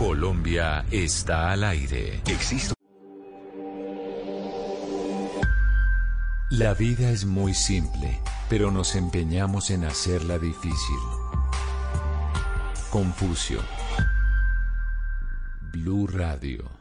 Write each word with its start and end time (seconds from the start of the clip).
Colombia 0.00 0.86
está 0.90 1.50
al 1.50 1.62
aire. 1.62 2.22
Existe. 2.26 2.72
La 6.48 6.72
vida 6.72 7.10
es 7.10 7.26
muy 7.26 7.52
simple, 7.52 8.18
pero 8.48 8.70
nos 8.70 8.94
empeñamos 8.94 9.68
en 9.68 9.84
hacerla 9.84 10.38
difícil. 10.38 10.96
Confucio. 12.90 13.60
Blue 15.70 16.06
Radio. 16.06 16.79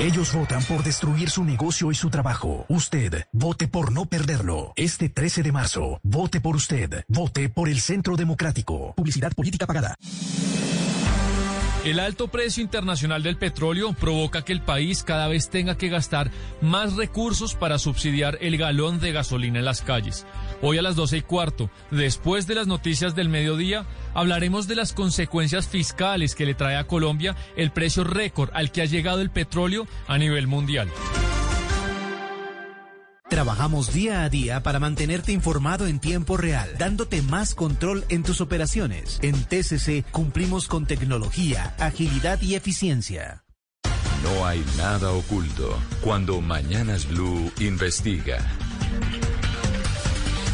Ellos 0.00 0.32
votan 0.32 0.62
por 0.62 0.84
destruir 0.84 1.28
su 1.28 1.42
negocio 1.42 1.90
y 1.90 1.94
su 1.96 2.08
trabajo. 2.08 2.64
Usted, 2.68 3.24
vote 3.32 3.66
por 3.66 3.90
no 3.90 4.06
perderlo. 4.06 4.72
Este 4.76 5.08
13 5.08 5.42
de 5.42 5.50
marzo, 5.50 5.98
vote 6.04 6.40
por 6.40 6.54
usted. 6.54 7.02
Vote 7.08 7.48
por 7.48 7.68
el 7.68 7.80
Centro 7.80 8.14
Democrático. 8.14 8.94
Publicidad 8.94 9.32
política 9.32 9.66
pagada. 9.66 9.96
El 11.88 12.00
alto 12.00 12.28
precio 12.28 12.62
internacional 12.62 13.22
del 13.22 13.38
petróleo 13.38 13.94
provoca 13.94 14.44
que 14.44 14.52
el 14.52 14.60
país 14.60 15.02
cada 15.02 15.26
vez 15.26 15.48
tenga 15.48 15.78
que 15.78 15.88
gastar 15.88 16.30
más 16.60 16.96
recursos 16.96 17.54
para 17.54 17.78
subsidiar 17.78 18.36
el 18.42 18.58
galón 18.58 19.00
de 19.00 19.12
gasolina 19.12 19.60
en 19.60 19.64
las 19.64 19.80
calles. 19.80 20.26
Hoy 20.60 20.76
a 20.76 20.82
las 20.82 20.96
12 20.96 21.16
y 21.16 21.22
cuarto, 21.22 21.70
después 21.90 22.46
de 22.46 22.56
las 22.56 22.66
noticias 22.66 23.14
del 23.14 23.30
mediodía, 23.30 23.86
hablaremos 24.12 24.68
de 24.68 24.76
las 24.76 24.92
consecuencias 24.92 25.66
fiscales 25.66 26.34
que 26.34 26.44
le 26.44 26.52
trae 26.52 26.76
a 26.76 26.86
Colombia 26.86 27.34
el 27.56 27.70
precio 27.70 28.04
récord 28.04 28.50
al 28.52 28.70
que 28.70 28.82
ha 28.82 28.84
llegado 28.84 29.22
el 29.22 29.30
petróleo 29.30 29.88
a 30.08 30.18
nivel 30.18 30.46
mundial. 30.46 30.90
Trabajamos 33.38 33.92
día 33.92 34.24
a 34.24 34.28
día 34.28 34.64
para 34.64 34.80
mantenerte 34.80 35.30
informado 35.30 35.86
en 35.86 36.00
tiempo 36.00 36.36
real, 36.36 36.70
dándote 36.76 37.22
más 37.22 37.54
control 37.54 38.04
en 38.08 38.24
tus 38.24 38.40
operaciones. 38.40 39.20
En 39.22 39.44
TCC 39.44 40.04
cumplimos 40.10 40.66
con 40.66 40.86
tecnología, 40.86 41.76
agilidad 41.78 42.42
y 42.42 42.56
eficiencia. 42.56 43.44
No 44.24 44.44
hay 44.44 44.64
nada 44.76 45.12
oculto 45.12 45.78
cuando 46.00 46.40
Mañanas 46.40 47.06
Blue 47.06 47.52
investiga. 47.60 48.44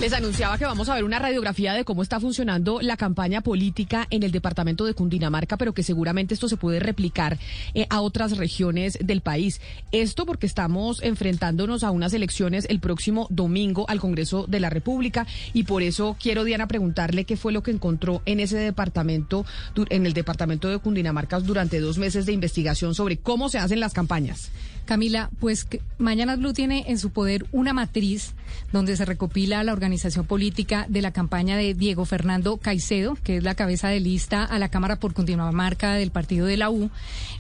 Les 0.05 0.13
anunciaba 0.13 0.59
que 0.59 0.67
vamos 0.67 0.91
a 0.91 0.95
ver 0.95 1.03
una 1.03 1.19
radiografía 1.19 1.73
de 1.73 1.87
cómo 1.87 2.03
está 2.03 2.21
funcionando 2.21 2.83
la 2.83 2.99
campaña 2.99 3.41
política 3.41 4.07
en 4.11 4.23
el 4.23 4.33
departamento 4.33 4.85
de 4.85 4.93
Cundinamarca, 4.93 5.57
pero 5.57 5.73
que 5.73 5.83
seguramente 5.83 6.35
esto 6.35 6.47
se 6.47 6.59
puede 6.59 6.79
replicar 6.79 7.39
eh, 7.73 7.87
a 7.89 8.03
otras 8.03 8.37
regiones 8.37 8.99
del 9.01 9.23
país. 9.23 9.63
Esto 9.93 10.27
porque 10.27 10.45
estamos 10.45 11.03
enfrentándonos 11.03 11.85
a 11.85 11.91
unas 11.91 12.13
elecciones 12.13 12.67
el 12.69 12.81
próximo 12.81 13.29
domingo 13.31 13.87
al 13.89 13.99
Congreso 13.99 14.45
de 14.47 14.61
la 14.61 14.69
República 14.69 15.27
y 15.55 15.65
por 15.65 15.83
eso 15.83 16.19
quiero, 16.21 16.45
Diana, 16.45 16.69
preguntarle 16.69 17.25
qué 17.25 17.39
fue 17.39 17.53
lo 17.53 17.63
que 17.63 17.71
encontró 17.71 18.21
en 18.27 18.41
ese 18.41 18.59
departamento, 18.59 19.47
en 19.89 20.05
el 20.05 20.13
departamento 20.13 20.69
de 20.69 20.81
Cundinamarca 20.81 21.41
durante 21.41 21.81
dos 21.81 21.97
meses 21.97 22.27
de 22.27 22.35
investigación 22.35 22.95
sobre 22.95 23.17
cómo 23.17 23.49
se 23.49 23.57
hacen 23.57 23.81
las 23.81 23.95
campañas. 23.95 24.51
Camila, 24.85 25.31
pues 25.41 25.67
Mañana 25.99 26.37
Blue 26.37 26.53
tiene 26.53 26.85
en 26.89 26.99
su 26.99 27.11
poder 27.11 27.47
una 27.53 27.73
matriz 27.73 28.35
donde 28.73 28.97
se 28.97 29.05
recopila 29.05 29.63
la 29.63 29.73
organización 29.73 30.27
política 30.27 30.87
de 30.89 31.03
la 31.03 31.13
campaña 31.13 31.57
de 31.57 31.75
Diego 31.75 32.05
Fernando 32.05 32.57
Caicedo, 32.57 33.17
que 33.23 33.37
es 33.37 33.45
la 33.45 33.55
cabeza 33.55 33.89
de 33.89 34.01
lista 34.01 34.45
a 34.45 34.59
la 34.59 34.69
Cámara 34.69 34.97
por 34.97 35.15
Cundinamarca 35.15 35.95
del 35.95 36.11
partido 36.11 36.47
de 36.47 36.57
la 36.57 36.71
U. 36.71 36.91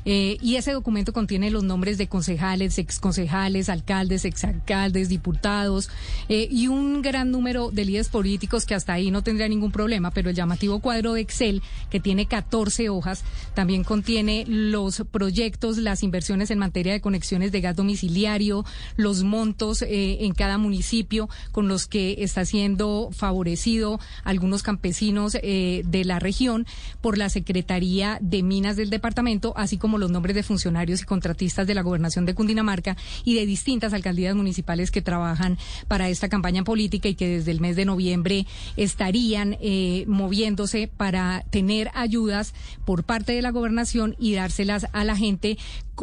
Eh, 0.05 0.37
y 0.41 0.57
ese 0.57 0.73
documento 0.73 1.13
contiene 1.13 1.51
los 1.51 1.65
nombres 1.65 1.99
de 1.99 2.09
concejales, 2.09 2.79
exconcejales, 2.79 3.69
alcaldes, 3.69 4.25
exalcaldes, 4.25 5.09
diputados 5.09 5.91
eh, 6.29 6.47
y 6.51 6.69
un 6.69 7.03
gran 7.03 7.31
número 7.31 7.71
de 7.71 7.85
líderes 7.85 8.09
políticos 8.09 8.65
que 8.65 8.75
hasta 8.75 8.93
ahí 8.93 9.11
no 9.11 9.23
tendría 9.23 9.49
ningún 9.49 9.73
problema, 9.73 10.11
pero 10.11 10.31
el 10.31 10.37
llamativo 10.37 10.81
cuadro 10.81 11.15
de 11.15 11.23
Excel, 11.23 11.63
que 11.91 12.01
tiene 12.01 12.27
14 12.27 12.91
hojas, 12.91 13.25
también 13.55 13.83
contiene 13.83 14.45
los 14.47 15.03
proyectos, 15.11 15.79
las 15.79 16.03
inversiones 16.03 16.51
en 16.51 16.59
materia 16.59 16.93
de 16.93 17.01
conexión 17.01 17.34
de 17.35 17.61
gas 17.61 17.75
domiciliario, 17.75 18.65
los 18.97 19.25
montos 19.25 19.83
eh, 19.83 20.25
en 20.25 20.35
cada 20.35 20.57
municipio 20.57 21.29
con 21.51 21.67
los 21.67 21.87
que 21.87 22.17
está 22.21 22.45
siendo 22.45 23.11
favorecido 23.13 23.99
algunos 24.23 24.63
campesinos 24.63 25.37
eh, 25.43 25.83
de 25.85 26.05
la 26.05 26.21
región 26.21 26.67
por 27.01 27.19
la 27.19 27.29
Secretaría 27.29 28.19
de 28.21 28.43
Minas 28.43 28.77
del 28.77 28.89
departamento, 28.89 29.53
así 29.57 29.79
como 29.79 29.99
los 29.99 30.11
nombres 30.11 30.37
de 30.37 30.45
funcionarios 30.45 31.03
y 31.03 31.05
contratistas 31.05 31.67
de 31.67 31.75
la 31.75 31.83
gobernación 31.83 32.25
de 32.25 32.35
Cundinamarca 32.35 32.97
y 33.25 33.35
de 33.35 33.47
distintas 33.47 33.93
alcaldías 33.93 34.37
municipales 34.37 34.93
que 34.93 35.03
trabajan 35.03 35.59
para 35.89 36.09
esta 36.09 36.29
campaña 36.29 36.63
política 36.63 37.09
y 37.09 37.17
que 37.17 37.29
desde 37.29 37.51
el 37.51 37.61
mes 37.61 37.75
de 37.75 37.85
noviembre 37.85 38.47
estarían 38.77 39.57
eh, 39.61 40.05
moviéndose 40.07 40.89
para 40.89 41.45
tener 41.51 41.91
ayudas 41.95 42.55
por 42.85 43.03
parte 43.03 43.33
de 43.33 43.43
la 43.43 43.51
gobernación 43.51 44.15
y 44.19 44.35
dárselas 44.35 44.87
a 44.93 45.05
la 45.05 45.17
gente 45.17 45.59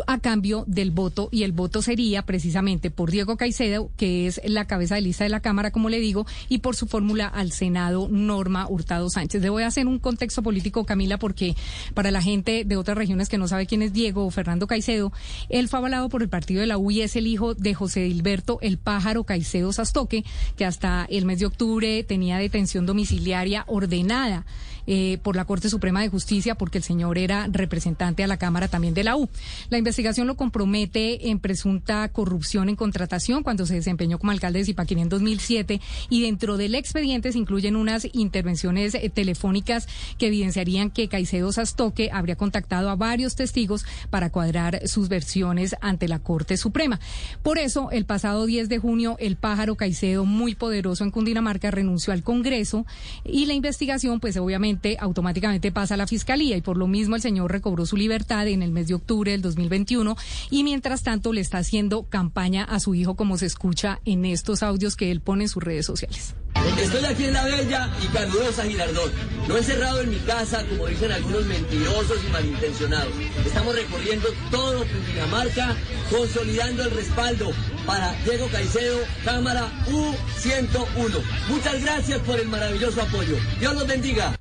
a 0.08 0.20
cambio 0.20 0.64
del 0.68 0.92
voto 0.92 1.21
y 1.32 1.44
el 1.44 1.52
voto 1.52 1.82
sería 1.82 2.24
precisamente 2.24 2.92
por 2.92 3.12
Diego 3.12 3.38
Caicedo, 3.38 3.92
que 3.98 4.28
es 4.28 4.42
la 4.46 4.66
cabeza 4.66 4.96
de 4.96 5.02
lista 5.02 5.24
de 5.24 5.30
la 5.30 5.40
Cámara, 5.40 5.72
como 5.72 5.90
le 5.90 6.00
digo, 6.00 6.26
y 6.50 6.60
por 6.60 6.76
su 6.76 6.88
fórmula 6.88 7.28
al 7.28 7.52
Senado 7.52 8.08
Norma 8.10 8.68
Hurtado 8.68 9.10
Sánchez. 9.10 9.42
Le 9.42 9.50
voy 9.50 9.64
a 9.64 9.68
hacer 9.68 9.88
un 9.88 10.00
contexto 10.00 10.42
político, 10.42 10.86
Camila, 10.86 11.18
porque 11.18 11.56
para 11.94 12.12
la 12.12 12.22
gente 12.22 12.64
de 12.66 12.78
otras 12.78 12.98
regiones 12.98 13.30
que 13.30 13.38
no 13.38 13.48
sabe 13.48 13.66
quién 13.66 13.82
es 13.82 13.94
Diego 13.94 14.26
o 14.26 14.32
Fernando 14.32 14.68
Caicedo, 14.68 15.12
él 15.50 15.68
fue 15.68 15.80
avalado 15.80 16.10
por 16.10 16.22
el 16.22 16.30
partido 16.30 16.62
de 16.62 16.68
la 16.68 16.78
U 16.78 16.92
y 16.92 17.02
es 17.02 17.16
el 17.16 17.28
hijo 17.28 17.54
de 17.54 17.74
José 17.74 18.02
Dilberto 18.02 18.60
El 18.62 18.78
Pájaro 18.78 19.24
Caicedo 19.24 19.74
Sastoque, 19.74 20.24
que 20.56 20.66
hasta 20.66 21.06
el 21.10 21.26
mes 21.26 21.40
de 21.40 21.46
octubre 21.46 22.04
tenía 22.04 22.38
detención 22.38 22.86
domiciliaria 22.86 23.66
ordenada. 23.68 24.46
Eh, 24.88 25.20
por 25.22 25.36
la 25.36 25.46
Corte 25.46 25.70
Suprema 25.70 26.02
de 26.02 26.10
Justicia 26.10 26.56
porque 26.56 26.80
el 26.80 26.84
señor 26.84 27.18
era 27.18 27.48
representante 27.52 28.24
a 28.24 28.28
la 28.28 28.38
Cámara 28.38 28.68
también 28.68 28.94
de 28.94 29.04
la 29.04 29.16
U. 29.16 29.30
La 29.70 29.78
investigación 29.78 30.28
lo 30.28 30.36
compromete 30.36 31.30
en 31.30 31.40
presunta 31.40 32.08
corrupción 32.10 32.68
en 32.68 32.76
contratación 32.76 33.44
cuando 33.44 33.66
se 33.66 33.76
desempeñó 33.76 34.18
como 34.18 34.32
alcalde 34.32 34.60
de 34.60 34.66
Zipaquirá 34.66 35.02
en 35.02 35.10
2007 35.10 35.82
y 36.10 36.24
dentro 36.24 36.58
del 36.58 36.76
expediente 36.76 37.32
se 37.32 37.38
incluyen 37.38 37.76
unas 37.76 38.08
intervenciones 38.14 38.96
eh, 38.96 39.10
telefónicas 39.10 39.88
que 40.18 40.28
evidenciarían 40.28 40.90
que 40.90 41.08
Caicedo 41.08 41.52
Sastoque 41.52 42.10
habría 42.12 42.36
contactado 42.36 42.90
a 42.90 42.96
varios 42.96 43.36
testigos 43.36 43.86
para 44.10 44.32
cuadrar 44.32 44.88
sus 44.88 45.10
versiones 45.10 45.76
ante 45.82 46.08
la 46.08 46.20
Corte 46.20 46.58
Suprema. 46.58 47.00
Por 47.44 47.58
eso, 47.58 47.92
el 47.92 48.06
pasado 48.06 48.46
10 48.46 48.70
de 48.70 48.80
junio, 48.80 49.16
el 49.20 49.36
pájaro 49.36 49.76
Caicedo, 49.76 50.26
muy 50.26 50.56
poderoso 50.56 51.04
en 51.04 51.12
Cundinamarca, 51.12 51.72
renunció 51.72 52.14
al 52.14 52.24
Congreso 52.24 52.86
y 53.24 53.46
la 53.46 53.54
investigación, 53.54 54.20
pues 54.20 54.38
obviamente, 54.38 54.71
automáticamente 55.00 55.72
pasa 55.72 55.96
a 55.96 55.98
la 55.98 56.08
fiscalía 56.08 56.58
y 56.58 56.62
por 56.62 56.78
lo 56.78 56.88
mismo 56.88 57.16
el 57.16 57.22
señor 57.22 57.52
recobró 57.52 57.86
su 57.86 57.98
libertad 57.98 58.48
en 58.48 58.62
el 58.64 58.72
mes 58.72 58.88
de 58.88 58.96
octubre 58.96 59.32
del 59.32 59.42
2021 59.42 60.16
y 60.50 60.64
mientras 60.64 61.04
tanto 61.04 61.34
le 61.34 61.42
está 61.42 61.60
haciendo 61.60 62.04
campaña 62.04 62.64
a 62.64 62.80
su 62.80 62.96
hijo 62.96 63.16
como 63.16 63.38
se 63.38 63.46
escucha 63.46 64.00
en 64.06 64.26
estos 64.26 64.64
audios 64.64 64.96
que 64.96 65.12
él 65.12 65.22
pone 65.22 65.44
en 65.44 65.50
sus 65.50 65.64
redes 65.64 65.86
sociales. 65.86 66.36
Estoy 66.78 67.06
aquí 67.06 67.26
en 67.26 67.34
la 67.34 67.44
bella 67.46 67.90
y 68.04 68.08
calurosa 68.08 68.64
Girardot, 68.64 69.12
no 69.48 69.58
encerrado 69.58 70.02
en 70.02 70.10
mi 70.10 70.18
casa 70.18 70.64
como 70.68 70.88
dicen 70.88 71.12
algunos 71.12 71.46
mentirosos 71.46 72.18
y 72.28 72.32
malintencionados. 72.32 73.14
Estamos 73.46 73.76
recorriendo 73.76 74.28
todo 74.50 74.86
Cundinamarca, 74.86 75.76
consolidando 76.10 76.84
el 76.84 76.92
respaldo 76.92 77.52
para 77.86 78.14
Diego 78.24 78.48
Caicedo, 78.52 79.00
Cámara 79.24 79.72
U101. 79.88 81.22
Muchas 81.50 81.84
gracias 81.84 82.20
por 82.20 82.40
el 82.40 82.48
maravilloso 82.48 83.02
apoyo. 83.02 83.38
Dios 83.60 83.74
los 83.74 83.88
bendiga. 83.88 84.41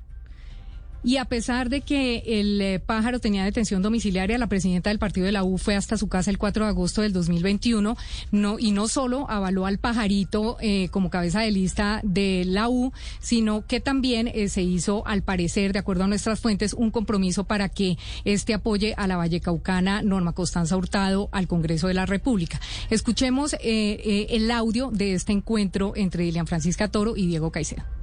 Y 1.03 1.17
a 1.17 1.25
pesar 1.25 1.69
de 1.69 1.81
que 1.81 2.23
el 2.27 2.61
eh, 2.61 2.79
pájaro 2.79 3.19
tenía 3.19 3.43
detención 3.43 3.81
domiciliaria, 3.81 4.37
la 4.37 4.47
presidenta 4.47 4.91
del 4.91 4.99
partido 4.99 5.25
de 5.25 5.31
la 5.31 5.43
U 5.43 5.57
fue 5.57 5.75
hasta 5.75 5.97
su 5.97 6.07
casa 6.07 6.29
el 6.29 6.37
4 6.37 6.65
de 6.65 6.69
agosto 6.69 7.01
del 7.01 7.11
2021 7.11 7.97
no, 8.31 8.59
y 8.59 8.71
no 8.71 8.87
solo 8.87 9.25
avaló 9.29 9.65
al 9.65 9.79
pajarito 9.79 10.57
eh, 10.61 10.89
como 10.89 11.09
cabeza 11.09 11.41
de 11.41 11.49
lista 11.49 12.01
de 12.03 12.43
la 12.45 12.69
U, 12.69 12.93
sino 13.19 13.65
que 13.65 13.79
también 13.79 14.27
eh, 14.27 14.47
se 14.47 14.61
hizo, 14.61 15.05
al 15.07 15.23
parecer, 15.23 15.73
de 15.73 15.79
acuerdo 15.79 16.03
a 16.03 16.07
nuestras 16.07 16.39
fuentes, 16.39 16.73
un 16.73 16.91
compromiso 16.91 17.45
para 17.45 17.69
que 17.69 17.97
este 18.23 18.53
apoye 18.53 18.93
a 18.95 19.07
la 19.07 19.17
Vallecaucana 19.17 20.03
Norma 20.03 20.33
Constanza 20.33 20.77
Hurtado 20.77 21.29
al 21.31 21.47
Congreso 21.47 21.87
de 21.87 21.95
la 21.95 22.05
República. 22.05 22.61
Escuchemos 22.91 23.55
el 23.61 24.51
audio 24.51 24.91
de 24.91 25.13
este 25.13 25.31
encuentro 25.31 25.93
entre 25.95 26.25
Lilian 26.25 26.47
Francisca 26.47 26.89
Toro 26.89 27.17
y 27.17 27.25
Diego 27.25 27.51
Caicedo. 27.51 28.00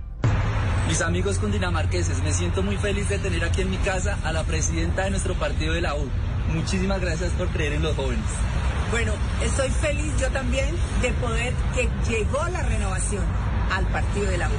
Mis 0.89 1.03
amigos 1.03 1.39
cundinamarqueses, 1.39 2.23
me 2.23 2.33
siento 2.33 2.63
muy 2.63 2.79
feliz 2.79 3.11
de 3.11 3.19
tener 3.19 3.45
aquí 3.45 3.61
en 3.61 3.71
mi 3.71 3.77
casa 3.77 4.19
a 4.25 4.33
la 4.33 4.45
presidenta 4.45 5.05
de 5.05 5.11
nuestro 5.11 5.35
partido 5.35 5.75
de 5.75 5.83
la 5.83 5.95
U. 5.95 6.09
Muchísimas 6.55 6.99
gracias 6.99 7.31
por 7.33 7.47
creer 7.49 7.75
en 7.75 7.83
los 7.83 7.95
jóvenes. 7.95 8.25
Bueno, 8.91 9.13
estoy 9.45 9.69
feliz 9.69 10.11
yo 10.19 10.31
también 10.31 10.75
de 11.03 11.13
poder 11.13 11.53
que 11.75 11.91
llegó 12.11 12.43
la 12.49 12.63
renovación 12.63 13.23
al 13.73 13.87
partido 13.87 14.31
de 14.31 14.39
la 14.39 14.49
U. 14.49 14.53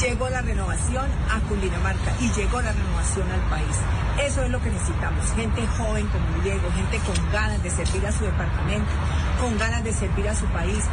Llegó 0.00 0.28
la 0.28 0.42
renovación 0.42 1.06
a 1.30 1.40
Cundinamarca 1.48 2.12
y 2.20 2.30
llegó 2.32 2.60
la 2.60 2.72
renovación 2.72 3.30
al 3.30 3.40
país. 3.48 3.76
Eso 4.22 4.42
es 4.42 4.50
lo 4.50 4.60
que 4.60 4.70
necesitamos, 4.70 5.24
gente 5.34 5.66
joven 5.78 6.06
como 6.08 6.42
Diego, 6.42 6.70
gente 6.74 6.98
con 6.98 7.32
ganas 7.32 7.62
de 7.62 7.70
servir 7.70 8.06
a 8.06 8.12
su 8.12 8.24
departamento, 8.24 8.90
con 9.40 9.58
ganas 9.58 9.82
de 9.82 9.92
servir 9.92 10.28
a 10.28 10.34
su 10.34 10.46
país, 10.46 10.84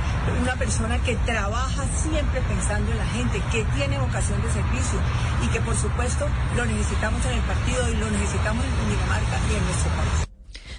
una 0.41 0.55
persona 0.55 0.97
que 0.99 1.15
trabaja 1.17 1.83
siempre 1.95 2.41
pensando 2.41 2.91
en 2.91 2.97
la 2.97 3.05
gente, 3.05 3.41
que 3.51 3.63
tiene 3.75 3.99
vocación 3.99 4.41
de 4.41 4.51
servicio 4.51 4.99
y 5.43 5.47
que 5.47 5.61
por 5.61 5.75
supuesto 5.75 6.27
lo 6.55 6.65
necesitamos 6.65 7.23
en 7.25 7.33
el 7.33 7.41
partido 7.41 7.89
y 7.89 7.95
lo 7.97 8.09
necesitamos 8.09 8.65
en 8.65 8.71
Cundinamarca 8.71 9.37
y 9.51 9.55
en 9.55 9.65
nuestro 9.65 9.89
país. 9.91 10.30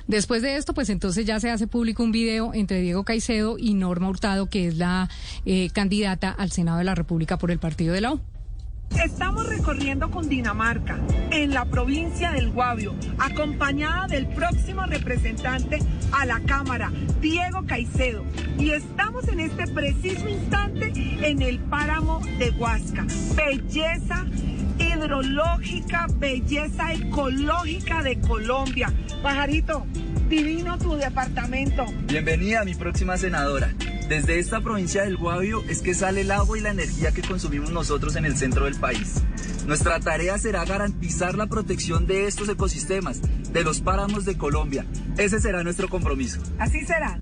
Después 0.07 0.43
de 0.43 0.57
esto, 0.57 0.75
pues 0.75 0.89
entonces 0.91 1.27
ya 1.27 1.41
se 1.41 1.51
hace 1.51 1.67
público 1.67 2.03
un 2.03 2.13
video 2.13 2.53
entre 2.55 2.81
Diego 2.81 3.05
Caicedo 3.05 3.57
y 3.59 3.75
Norma 3.75 4.09
Hurtado, 4.09 4.47
que 4.47 4.69
es 4.69 4.77
la 4.77 5.09
eh, 5.45 5.71
candidata 5.73 6.31
al 6.31 6.51
Senado 6.51 6.79
de 6.79 6.85
la 6.85 6.95
República 6.95 7.39
por 7.39 7.51
el 7.51 7.59
partido 7.59 7.95
de 7.95 8.01
la 8.01 8.15
U. 8.15 8.21
Estamos 9.01 9.49
recorriendo 9.49 10.11
con 10.11 10.29
Dinamarca, 10.29 10.99
en 11.31 11.55
la 11.55 11.65
provincia 11.65 12.31
del 12.31 12.51
Guavio, 12.51 12.95
acompañada 13.19 14.07
del 14.07 14.27
próximo 14.29 14.85
representante 14.85 15.79
a 16.13 16.27
la 16.27 16.41
Cámara, 16.41 16.93
Diego 17.21 17.65
Caicedo. 17.67 18.23
Y 18.59 18.71
estamos 18.71 19.27
en 19.29 19.41
este 19.41 19.67
preciso 19.69 20.29
instante 20.29 20.93
en 21.23 21.41
el 21.41 21.59
páramo 21.59 22.21
de 22.39 22.51
Huasca. 22.51 23.07
Belleza 23.35 24.27
hidrológica, 25.03 26.07
belleza 26.17 26.93
ecológica 26.93 28.03
de 28.03 28.21
Colombia. 28.21 28.93
Pajarito, 29.23 29.85
divino 30.29 30.79
tu 30.79 30.95
departamento. 30.95 31.85
Bienvenida, 32.07 32.65
mi 32.65 32.75
próxima 32.75 33.17
senadora. 33.17 33.75
Desde 34.09 34.39
esta 34.39 34.61
provincia 34.61 35.03
del 35.03 35.17
Guavio 35.17 35.65
es 35.69 35.81
que 35.81 35.95
sale 35.95 36.21
el 36.21 36.31
agua 36.31 36.57
y 36.59 36.61
la 36.61 36.71
energía 36.71 37.13
que 37.13 37.23
consumimos 37.23 37.71
nosotros 37.71 38.15
en 38.17 38.25
el 38.25 38.37
centro 38.37 38.67
del 38.67 38.77
país. 38.77 39.23
Nuestra 39.67 39.99
tarea 40.01 40.39
será 40.39 40.65
garantizar 40.65 41.35
la 41.35 41.47
protección 41.47 42.07
de 42.07 42.27
estos 42.27 42.49
ecosistemas, 42.49 43.21
de 43.53 43.65
los 43.65 43.81
páramos 43.81 44.25
de 44.25 44.37
Colombia. 44.37 44.87
Ese 45.17 45.41
será 45.41 45.65
nuestro 45.65 45.89
compromiso. 45.89 46.41
Así 46.59 46.85
será. 46.85 47.21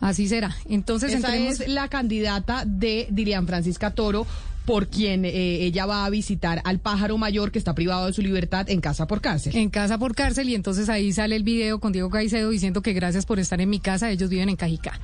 Así 0.00 0.28
será. 0.28 0.54
Entonces, 0.68 1.14
Esa 1.14 1.36
es 1.36 1.68
la 1.68 1.88
candidata 1.88 2.64
de 2.66 3.06
Dilian 3.10 3.46
Francisca 3.46 3.92
Toro, 3.92 4.26
por 4.64 4.88
quien 4.88 5.24
eh, 5.24 5.64
ella 5.64 5.86
va 5.86 6.04
a 6.04 6.10
visitar 6.10 6.60
al 6.64 6.78
pájaro 6.78 7.18
mayor 7.18 7.52
que 7.52 7.58
está 7.58 7.74
privado 7.74 8.06
de 8.06 8.12
su 8.12 8.22
libertad 8.22 8.68
en 8.70 8.80
casa 8.80 9.06
por 9.06 9.20
cárcel. 9.20 9.56
En 9.56 9.70
casa 9.70 9.98
por 9.98 10.14
cárcel 10.14 10.48
y 10.48 10.54
entonces 10.54 10.88
ahí 10.88 11.12
sale 11.12 11.36
el 11.36 11.42
video 11.42 11.80
con 11.80 11.92
Diego 11.92 12.10
Caicedo 12.10 12.50
diciendo 12.50 12.82
que 12.82 12.92
gracias 12.92 13.26
por 13.26 13.38
estar 13.38 13.60
en 13.60 13.68
mi 13.68 13.80
casa, 13.80 14.10
ellos 14.10 14.30
viven 14.30 14.48
en 14.48 14.56
Cajicá. 14.56 14.98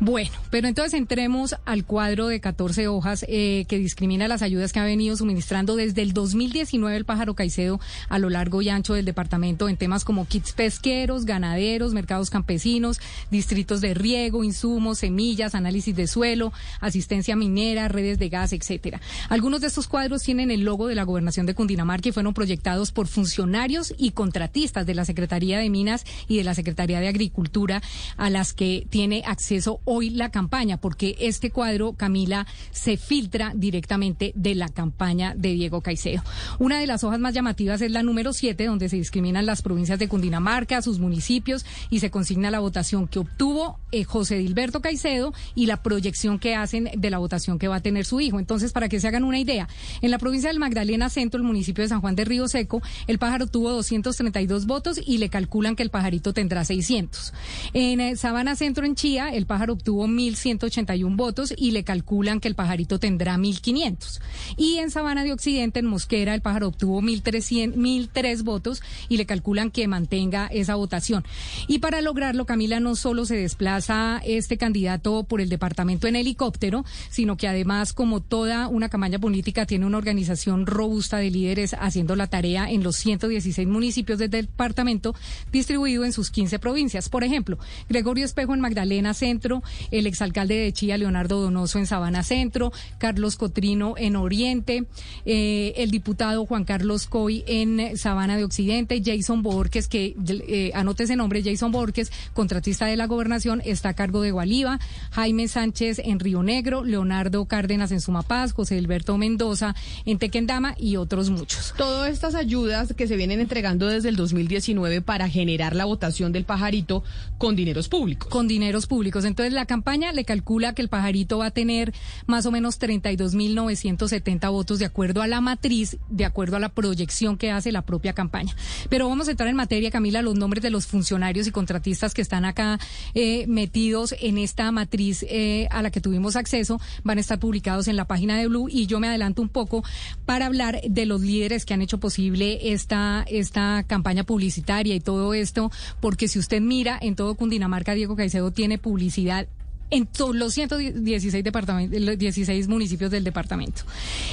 Bueno, 0.00 0.30
pero 0.50 0.68
entonces 0.68 0.94
entremos 0.94 1.56
al 1.64 1.84
cuadro 1.84 2.28
de 2.28 2.40
14 2.40 2.88
hojas 2.88 3.24
eh, 3.28 3.66
que 3.68 3.78
discrimina 3.78 4.28
las 4.28 4.42
ayudas 4.42 4.72
que 4.72 4.80
ha 4.80 4.84
venido 4.84 5.16
suministrando 5.16 5.76
desde 5.76 6.02
el 6.02 6.12
2019 6.12 6.96
el 6.96 7.04
pájaro 7.04 7.34
Caicedo 7.34 7.80
a 8.08 8.18
lo 8.18 8.30
largo 8.30 8.62
y 8.62 8.68
ancho 8.68 8.94
del 8.94 9.04
departamento 9.04 9.68
en 9.68 9.76
temas 9.76 10.04
como 10.04 10.26
kits 10.26 10.52
pesqueros, 10.52 11.24
ganaderos, 11.24 11.92
mercados 11.92 12.30
campesinos, 12.30 13.00
distritos 13.30 13.80
de 13.80 13.94
riego, 13.94 14.44
insumos, 14.44 14.98
semillas, 14.98 15.54
análisis 15.54 15.94
de 15.94 16.06
suelo, 16.06 16.52
asistencia 16.80 17.36
minera, 17.36 17.88
redes 17.88 18.18
de 18.18 18.28
gas, 18.28 18.52
etcétera. 18.52 18.93
Algunos 19.28 19.60
de 19.60 19.68
estos 19.68 19.88
cuadros 19.88 20.22
tienen 20.22 20.50
el 20.50 20.62
logo 20.62 20.86
de 20.86 20.94
la 20.94 21.04
gobernación 21.04 21.46
de 21.46 21.54
Cundinamarca 21.54 22.08
y 22.08 22.12
fueron 22.12 22.34
proyectados 22.34 22.92
por 22.92 23.06
funcionarios 23.06 23.94
y 23.96 24.12
contratistas 24.12 24.86
de 24.86 24.94
la 24.94 25.04
Secretaría 25.04 25.58
de 25.58 25.70
Minas 25.70 26.04
y 26.28 26.36
de 26.36 26.44
la 26.44 26.54
Secretaría 26.54 27.00
de 27.00 27.08
Agricultura 27.08 27.82
a 28.16 28.30
las 28.30 28.52
que 28.52 28.86
tiene 28.90 29.22
acceso 29.26 29.80
hoy 29.84 30.10
la 30.10 30.30
campaña, 30.30 30.76
porque 30.76 31.16
este 31.18 31.50
cuadro, 31.50 31.94
Camila, 31.94 32.46
se 32.70 32.96
filtra 32.96 33.52
directamente 33.54 34.32
de 34.34 34.54
la 34.54 34.68
campaña 34.68 35.34
de 35.36 35.52
Diego 35.52 35.80
Caicedo. 35.80 36.22
Una 36.58 36.78
de 36.78 36.86
las 36.86 37.04
hojas 37.04 37.20
más 37.20 37.34
llamativas 37.34 37.80
es 37.80 37.90
la 37.90 38.02
número 38.02 38.32
7, 38.32 38.66
donde 38.66 38.88
se 38.88 38.96
discriminan 38.96 39.46
las 39.46 39.62
provincias 39.62 39.98
de 39.98 40.08
Cundinamarca, 40.08 40.82
sus 40.82 40.98
municipios 40.98 41.64
y 41.90 42.00
se 42.00 42.10
consigna 42.10 42.50
la 42.50 42.60
votación 42.60 43.08
que 43.08 43.18
obtuvo 43.18 43.78
eh, 43.92 44.04
José 44.04 44.36
Dilberto 44.36 44.80
Caicedo 44.80 45.32
y 45.54 45.66
la 45.66 45.82
proyección 45.82 46.38
que 46.38 46.54
hacen 46.54 46.90
de 46.96 47.10
la 47.10 47.18
votación 47.18 47.58
que 47.58 47.68
va 47.68 47.76
a 47.76 47.80
tener 47.80 48.04
su 48.04 48.20
hijo. 48.20 48.38
Entonces, 48.38 48.72
para 48.72 48.83
que 48.88 49.00
se 49.00 49.08
hagan 49.08 49.24
una 49.24 49.38
idea, 49.38 49.68
en 50.02 50.10
la 50.10 50.18
provincia 50.18 50.48
del 50.50 50.58
Magdalena 50.58 51.08
Centro, 51.10 51.38
el 51.38 51.46
municipio 51.46 51.82
de 51.82 51.88
San 51.88 52.00
Juan 52.00 52.16
de 52.16 52.24
Río 52.24 52.48
Seco, 52.48 52.82
el 53.06 53.18
pájaro 53.18 53.46
tuvo 53.46 53.70
232 53.70 54.66
votos 54.66 55.00
y 55.04 55.18
le 55.18 55.28
calculan 55.28 55.76
que 55.76 55.82
el 55.82 55.90
pajarito 55.90 56.32
tendrá 56.32 56.64
600. 56.64 57.32
En 57.72 58.00
eh, 58.00 58.16
Sabana 58.16 58.56
Centro, 58.56 58.84
en 58.84 58.94
Chía, 58.94 59.28
el 59.28 59.46
pájaro 59.46 59.74
obtuvo 59.74 60.06
1.181 60.06 61.16
votos 61.16 61.54
y 61.56 61.70
le 61.70 61.84
calculan 61.84 62.40
que 62.40 62.48
el 62.48 62.54
pajarito 62.54 62.98
tendrá 62.98 63.36
1.500. 63.36 64.20
Y 64.56 64.78
en 64.78 64.90
Sabana 64.90 65.24
de 65.24 65.32
Occidente, 65.32 65.80
en 65.80 65.86
Mosquera, 65.86 66.34
el 66.34 66.40
pájaro 66.40 66.68
obtuvo 66.68 67.00
1.003 67.02 68.42
votos 68.42 68.82
y 69.08 69.16
le 69.16 69.26
calculan 69.26 69.70
que 69.70 69.88
mantenga 69.88 70.46
esa 70.46 70.74
votación. 70.74 71.24
Y 71.68 71.78
para 71.78 72.00
lograrlo, 72.00 72.46
Camila, 72.46 72.80
no 72.80 72.96
solo 72.96 73.24
se 73.24 73.36
desplaza 73.36 74.20
este 74.24 74.56
candidato 74.56 75.24
por 75.24 75.40
el 75.40 75.48
departamento 75.48 76.06
en 76.06 76.16
helicóptero, 76.16 76.84
sino 77.10 77.36
que 77.36 77.48
además, 77.48 77.92
como 77.92 78.20
toda 78.20 78.68
una 78.74 78.88
campaña 78.88 79.18
política, 79.18 79.66
tiene 79.66 79.86
una 79.86 79.98
organización 79.98 80.66
robusta 80.66 81.18
de 81.18 81.30
líderes 81.30 81.74
haciendo 81.78 82.16
la 82.16 82.26
tarea 82.26 82.70
en 82.70 82.82
los 82.82 82.96
116 82.96 83.66
municipios 83.66 84.18
del 84.18 84.30
departamento, 84.30 85.14
distribuido 85.52 86.04
en 86.04 86.12
sus 86.12 86.30
15 86.30 86.58
provincias. 86.58 87.08
Por 87.08 87.24
ejemplo, 87.24 87.58
Gregorio 87.88 88.24
Espejo 88.24 88.54
en 88.54 88.60
Magdalena 88.60 89.14
Centro, 89.14 89.62
el 89.90 90.06
exalcalde 90.06 90.56
de 90.56 90.72
Chía, 90.72 90.98
Leonardo 90.98 91.40
Donoso 91.40 91.78
en 91.78 91.86
Sabana 91.86 92.22
Centro, 92.22 92.72
Carlos 92.98 93.36
Cotrino 93.36 93.94
en 93.96 94.16
Oriente, 94.16 94.84
eh, 95.24 95.74
el 95.76 95.90
diputado 95.90 96.46
Juan 96.46 96.64
Carlos 96.64 97.06
Coy 97.06 97.44
en 97.46 97.96
Sabana 97.96 98.36
de 98.36 98.44
Occidente, 98.44 99.02
Jason 99.04 99.42
Borges, 99.42 99.88
que 99.88 100.16
eh, 100.26 100.72
anote 100.74 101.04
ese 101.04 101.16
nombre, 101.16 101.42
Jason 101.42 101.72
Borges, 101.72 102.10
contratista 102.32 102.86
de 102.86 102.96
la 102.96 103.06
gobernación, 103.06 103.62
está 103.64 103.90
a 103.90 103.94
cargo 103.94 104.20
de 104.20 104.30
Gualiva, 104.30 104.80
Jaime 105.10 105.48
Sánchez 105.48 106.00
en 106.04 106.20
Río 106.20 106.42
Negro, 106.42 106.84
Leonardo 106.84 107.44
Cárdenas 107.46 107.92
en 107.92 108.00
Sumapaz, 108.00 108.52
José 108.64 108.78
Alberto 108.78 109.18
Mendoza 109.18 109.74
en 110.06 110.18
Tequendama 110.18 110.74
y 110.78 110.96
otros 110.96 111.28
muchos. 111.28 111.74
Todas 111.76 112.10
estas 112.10 112.34
ayudas 112.34 112.94
que 112.96 113.06
se 113.06 113.14
vienen 113.14 113.40
entregando 113.40 113.88
desde 113.88 114.08
el 114.08 114.16
2019 114.16 115.02
para 115.02 115.28
generar 115.28 115.76
la 115.76 115.84
votación 115.84 116.32
del 116.32 116.46
pajarito 116.46 117.04
con 117.36 117.56
dineros 117.56 117.90
públicos. 117.90 118.30
Con 118.30 118.48
dineros 118.48 118.86
públicos. 118.86 119.26
Entonces 119.26 119.52
la 119.52 119.66
campaña 119.66 120.14
le 120.14 120.24
calcula 120.24 120.74
que 120.74 120.80
el 120.80 120.88
pajarito 120.88 121.36
va 121.36 121.46
a 121.46 121.50
tener 121.50 121.92
más 122.26 122.46
o 122.46 122.50
menos 122.50 122.80
32.970 122.80 124.50
votos 124.50 124.78
de 124.78 124.86
acuerdo 124.86 125.20
a 125.20 125.26
la 125.26 125.42
matriz, 125.42 125.98
de 126.08 126.24
acuerdo 126.24 126.56
a 126.56 126.60
la 126.60 126.70
proyección 126.70 127.36
que 127.36 127.50
hace 127.50 127.70
la 127.70 127.82
propia 127.82 128.14
campaña. 128.14 128.56
Pero 128.88 129.10
vamos 129.10 129.28
a 129.28 129.32
entrar 129.32 129.50
en 129.50 129.56
materia, 129.56 129.90
Camila, 129.90 130.22
los 130.22 130.36
nombres 130.36 130.62
de 130.62 130.70
los 130.70 130.86
funcionarios 130.86 131.46
y 131.46 131.50
contratistas 131.50 132.14
que 132.14 132.22
están 132.22 132.46
acá 132.46 132.78
eh, 133.12 133.46
metidos 133.46 134.14
en 134.22 134.38
esta 134.38 134.72
matriz 134.72 135.22
eh, 135.28 135.68
a 135.70 135.82
la 135.82 135.90
que 135.90 136.00
tuvimos 136.00 136.34
acceso 136.36 136.80
van 137.02 137.18
a 137.18 137.20
estar 137.20 137.38
publicados 137.38 137.88
en 137.88 137.96
la 137.96 138.06
página 138.06 138.38
de 138.38 138.48
Y 138.68 138.86
yo 138.86 139.00
me 139.00 139.08
adelanto 139.08 139.42
un 139.42 139.48
poco 139.48 139.84
para 140.24 140.46
hablar 140.46 140.80
de 140.88 141.06
los 141.06 141.20
líderes 141.20 141.64
que 141.64 141.74
han 141.74 141.82
hecho 141.82 141.98
posible 141.98 142.72
esta, 142.72 143.24
esta 143.28 143.84
campaña 143.86 144.24
publicitaria 144.24 144.94
y 144.94 145.00
todo 145.00 145.34
esto, 145.34 145.70
porque 146.00 146.28
si 146.28 146.38
usted 146.38 146.60
mira 146.60 146.98
en 147.00 147.16
todo 147.16 147.34
Cundinamarca, 147.34 147.94
Diego 147.94 148.16
Caicedo 148.16 148.50
tiene 148.50 148.78
publicidad 148.78 149.46
en 149.90 150.06
todos 150.06 150.34
los 150.34 150.54
116 150.54 151.44
departamentos, 151.44 152.18
16 152.18 152.68
municipios 152.68 153.10
del 153.10 153.24
departamento. 153.24 153.82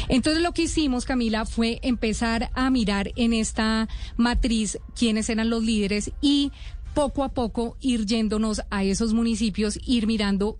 Entonces 0.07 0.41
lo 0.41 0.53
que 0.53 0.63
hicimos, 0.63 1.05
Camila, 1.05 1.45
fue 1.45 1.79
empezar 1.83 2.49
a 2.53 2.69
mirar 2.69 3.11
en 3.15 3.33
esta 3.33 3.87
matriz 4.17 4.79
quiénes 4.95 5.29
eran 5.29 5.49
los 5.49 5.63
líderes 5.63 6.11
y 6.21 6.51
poco 6.93 7.23
a 7.23 7.29
poco 7.29 7.77
ir 7.79 8.05
yéndonos 8.05 8.61
a 8.69 8.83
esos 8.83 9.13
municipios, 9.13 9.79
ir 9.85 10.07
mirando 10.07 10.57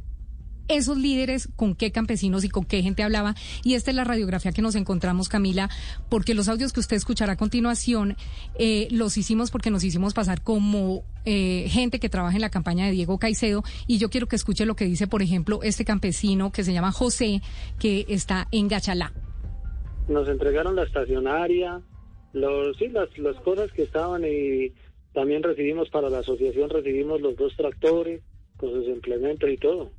esos 0.72 0.98
líderes, 0.98 1.50
con 1.56 1.76
qué 1.76 1.92
campesinos 1.92 2.44
y 2.44 2.50
con 2.50 2.66
qué 2.66 2.82
gente 2.82 3.04
hablaba. 3.04 3.36
Y 3.64 3.76
esta 3.76 3.92
es 3.92 3.96
la 3.96 4.04
radiografía 4.04 4.52
que 4.52 4.62
nos 4.62 4.76
encontramos, 4.76 5.30
Camila, 5.30 5.70
porque 6.10 6.34
los 6.34 6.48
audios 6.48 6.74
que 6.74 6.80
usted 6.80 6.98
escuchará 6.98 7.34
a 7.34 7.38
continuación 7.38 8.16
eh, 8.58 8.88
los 8.92 9.18
hicimos 9.18 9.52
porque 9.52 9.72
nos 9.72 9.84
hicimos 9.84 10.14
pasar 10.14 10.42
como 10.42 11.04
eh, 11.26 11.68
gente 11.70 12.00
que 12.00 12.10
trabaja 12.10 12.36
en 12.36 12.42
la 12.42 12.50
campaña 12.50 12.86
de 12.86 12.92
Diego 12.92 13.18
Caicedo. 13.18 13.64
Y 13.88 13.98
yo 13.98 14.10
quiero 14.10 14.28
que 14.28 14.36
escuche 14.36 14.66
lo 14.66 14.76
que 14.76 14.86
dice, 14.86 15.08
por 15.08 15.22
ejemplo, 15.22 15.60
este 15.64 15.86
campesino 15.86 16.52
que 16.52 16.64
se 16.64 16.74
llama 16.74 16.92
José, 16.92 17.42
que 17.80 18.06
está 18.10 18.48
en 18.52 18.68
Gachalá. 18.68 19.14
Nos 20.08 20.28
entregaron 20.28 20.76
la 20.76 20.84
estacionaria, 20.84 21.82
los, 22.34 22.78
sí, 22.78 22.88
las, 22.90 23.16
las 23.18 23.36
cosas 23.38 23.72
que 23.72 23.84
estaban 23.84 24.24
y 24.26 24.74
también 25.14 25.44
recibimos 25.44 25.90
para 25.90 26.10
la 26.10 26.20
asociación, 26.20 26.70
recibimos 26.70 27.22
los 27.22 27.36
dos 27.36 27.56
tractores 27.56 28.22
con 28.58 28.72
sus 28.72 28.88
implementos 28.88 29.50
y 29.50 29.58
todo. 29.58 29.92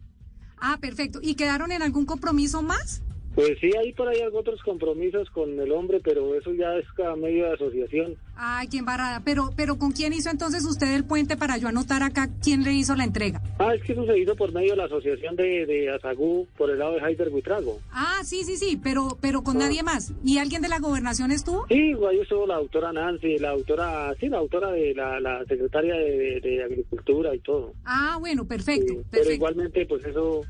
Ah, 0.64 0.78
perfecto. 0.80 1.18
¿Y 1.20 1.34
quedaron 1.34 1.72
en 1.72 1.82
algún 1.82 2.06
compromiso 2.06 2.62
más? 2.62 3.02
Pues 3.34 3.58
sí, 3.60 3.70
hay 3.78 3.92
por 3.94 4.08
ahí 4.08 4.20
otros 4.34 4.60
compromisos 4.62 5.30
con 5.30 5.58
el 5.58 5.72
hombre, 5.72 6.00
pero 6.04 6.34
eso 6.34 6.52
ya 6.52 6.76
es 6.76 6.84
cada 6.94 7.16
medio 7.16 7.46
de 7.46 7.54
asociación. 7.54 8.14
Ay, 8.36 8.68
qué 8.68 8.78
embarrada. 8.78 9.22
Pero, 9.24 9.50
pero 9.56 9.78
¿con 9.78 9.92
quién 9.92 10.12
hizo 10.12 10.28
entonces 10.30 10.64
usted 10.66 10.94
el 10.94 11.04
puente 11.04 11.36
para 11.36 11.56
yo 11.56 11.68
anotar 11.68 12.02
acá 12.02 12.28
quién 12.42 12.62
le 12.62 12.72
hizo 12.72 12.94
la 12.94 13.04
entrega? 13.04 13.40
Ah, 13.58 13.74
es 13.74 13.82
que 13.82 13.92
eso 13.92 14.04
se 14.04 14.18
hizo 14.18 14.36
por 14.36 14.52
medio 14.52 14.72
de 14.72 14.76
la 14.76 14.84
asociación 14.84 15.36
de, 15.36 15.64
de 15.64 15.90
Azagú, 15.90 16.46
por 16.58 16.70
el 16.70 16.78
lado 16.78 16.94
de 16.94 17.00
Heider 17.00 17.30
Buitrago. 17.30 17.80
Ah, 17.90 18.20
sí, 18.22 18.44
sí, 18.44 18.56
sí, 18.56 18.78
pero, 18.82 19.16
pero 19.20 19.42
con 19.42 19.56
nadie 19.58 19.82
más. 19.82 20.12
¿Y 20.24 20.38
alguien 20.38 20.60
de 20.60 20.68
la 20.68 20.78
gobernación 20.78 21.30
estuvo? 21.32 21.66
Sí, 21.68 21.94
ahí 22.08 22.20
estuvo 22.20 22.46
la 22.46 22.56
doctora 22.56 22.92
Nancy, 22.92 23.38
la 23.38 23.50
autora, 23.50 24.14
sí, 24.20 24.28
la 24.28 24.38
autora 24.38 24.72
de 24.72 24.94
la, 24.94 25.20
la 25.20 25.44
secretaria 25.46 25.94
de, 25.94 26.40
de 26.40 26.64
Agricultura 26.64 27.34
y 27.34 27.38
todo. 27.40 27.72
Ah, 27.84 28.18
bueno, 28.20 28.44
perfecto, 28.46 28.88
Sí, 28.88 28.94
perfecto. 28.94 29.08
Pero 29.22 29.30
igualmente, 29.32 29.86
pues 29.86 30.04
eso, 30.04 30.42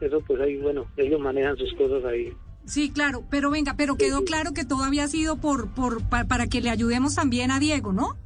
eso 0.00 0.20
pues 0.26 0.40
ahí, 0.40 0.56
bueno, 0.58 0.86
ellos 0.96 1.20
manejan 1.20 1.56
sus 1.56 1.72
cosas 1.74 2.04
ahí. 2.04 2.32
Sí, 2.66 2.92
claro, 2.92 3.22
pero 3.30 3.50
venga, 3.50 3.74
pero 3.76 3.96
quedó 3.96 4.24
claro 4.24 4.52
que 4.52 4.64
todo 4.64 4.82
había 4.84 5.06
sido 5.06 5.36
por, 5.36 5.72
por, 5.72 6.02
pa- 6.08 6.24
para 6.24 6.46
que 6.48 6.60
le 6.60 6.70
ayudemos 6.70 7.14
también 7.14 7.50
a 7.52 7.60
Diego, 7.60 7.92
¿no? 7.92 8.16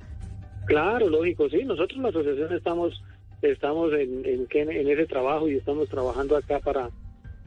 Claro, 0.66 1.08
lógico, 1.08 1.48
sí. 1.50 1.64
Nosotros 1.64 1.98
la 2.00 2.08
asociación 2.08 2.52
estamos 2.54 3.02
estamos 3.42 3.92
en, 3.94 4.24
en, 4.26 4.46
en 4.70 4.88
ese 4.88 5.06
trabajo 5.06 5.48
y 5.48 5.56
estamos 5.56 5.88
trabajando 5.88 6.36
acá 6.36 6.60
para 6.60 6.90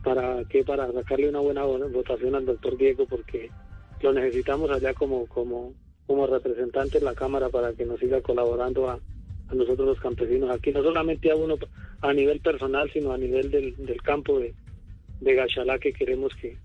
para 0.04 0.44
que 0.46 0.64
para 0.64 0.92
sacarle 0.92 1.30
una 1.30 1.40
buena 1.40 1.64
vo- 1.66 1.92
votación 1.92 2.36
al 2.36 2.46
doctor 2.46 2.76
Diego 2.78 3.06
porque 3.08 3.50
lo 4.02 4.12
necesitamos 4.12 4.70
allá 4.72 4.94
como 4.94 5.26
como 5.28 5.74
como 6.06 6.28
representante 6.28 6.98
en 6.98 7.06
la 7.06 7.14
cámara 7.16 7.50
para 7.50 7.74
que 7.74 7.86
nos 7.86 8.00
siga 8.00 8.22
colaborando 8.22 8.90
a, 8.90 9.00
a 9.54 9.56
nosotros 9.56 9.88
los 9.88 10.00
campesinos 10.00 10.50
aquí 10.52 10.72
no 10.72 10.84
solamente 10.84 11.32
a 11.32 11.36
uno 11.36 11.56
a 12.02 12.14
nivel 12.14 12.40
personal 12.42 12.90
sino 12.92 13.12
a 13.14 13.18
nivel 13.18 13.50
del, 13.52 13.76
del 13.78 14.02
campo 14.02 14.40
de, 14.40 14.54
de 15.22 15.34
Gachalá 15.36 15.80
que 15.80 15.94
queremos 15.94 16.34
que, 16.42 16.58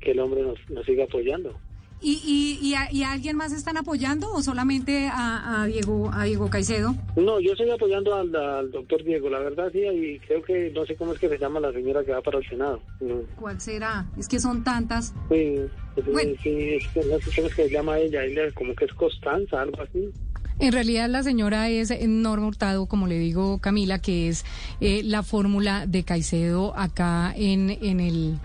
que 0.00 0.12
el 0.12 0.20
hombre 0.20 0.42
nos, 0.42 0.58
nos 0.70 0.84
siga 0.86 1.04
apoyando. 1.04 1.58
¿Y, 2.04 2.14
y, 2.60 2.68
y, 2.68 2.74
a, 2.74 2.90
y 2.90 3.04
a 3.04 3.12
alguien 3.12 3.36
más 3.36 3.52
están 3.52 3.76
apoyando 3.76 4.32
o 4.32 4.42
solamente 4.42 5.06
a, 5.06 5.62
a 5.62 5.66
Diego 5.66 6.10
a 6.12 6.24
Diego 6.24 6.50
Caicedo? 6.50 6.96
No, 7.14 7.38
yo 7.38 7.52
estoy 7.52 7.70
apoyando 7.70 8.12
al, 8.16 8.34
al 8.34 8.72
doctor 8.72 9.04
Diego, 9.04 9.30
la 9.30 9.38
verdad 9.38 9.70
sí, 9.72 9.78
y 9.78 10.18
creo 10.18 10.42
que 10.42 10.72
no 10.74 10.84
sé 10.84 10.96
cómo 10.96 11.12
es 11.12 11.20
que 11.20 11.28
se 11.28 11.38
llama 11.38 11.60
la 11.60 11.70
señora 11.72 12.02
que 12.02 12.10
va 12.10 12.20
para 12.20 12.38
el 12.38 12.48
Senado. 12.48 12.82
No. 13.00 13.20
¿Cuál 13.38 13.60
será? 13.60 14.04
Es 14.18 14.26
que 14.26 14.40
son 14.40 14.64
tantas. 14.64 15.14
Sí, 15.30 15.54
Bueno. 16.10 16.32
sí, 16.42 16.70
es 16.74 16.88
que 16.88 17.04
no 17.04 17.20
sé 17.20 17.30
cómo 17.36 17.46
es 17.46 17.54
que 17.54 17.68
se 17.68 17.70
llama 17.70 17.98
ella, 18.00 18.24
ella 18.24 18.50
como 18.52 18.74
que 18.74 18.86
es 18.86 18.92
Constanza, 18.94 19.62
algo 19.62 19.80
así. 19.80 20.10
En 20.58 20.72
realidad 20.72 21.08
la 21.08 21.22
señora 21.22 21.68
es 21.68 21.92
Norma 22.06 22.46
Hurtado, 22.46 22.86
como 22.86 23.06
le 23.06 23.18
digo 23.18 23.58
Camila, 23.58 23.98
que 23.98 24.28
es 24.28 24.44
eh, 24.80 25.02
la 25.04 25.22
fórmula 25.22 25.86
de 25.86 26.04
Caicedo 26.04 26.76
acá 26.76 27.32
en, 27.36 27.70
en 27.70 28.00
el 28.00 28.38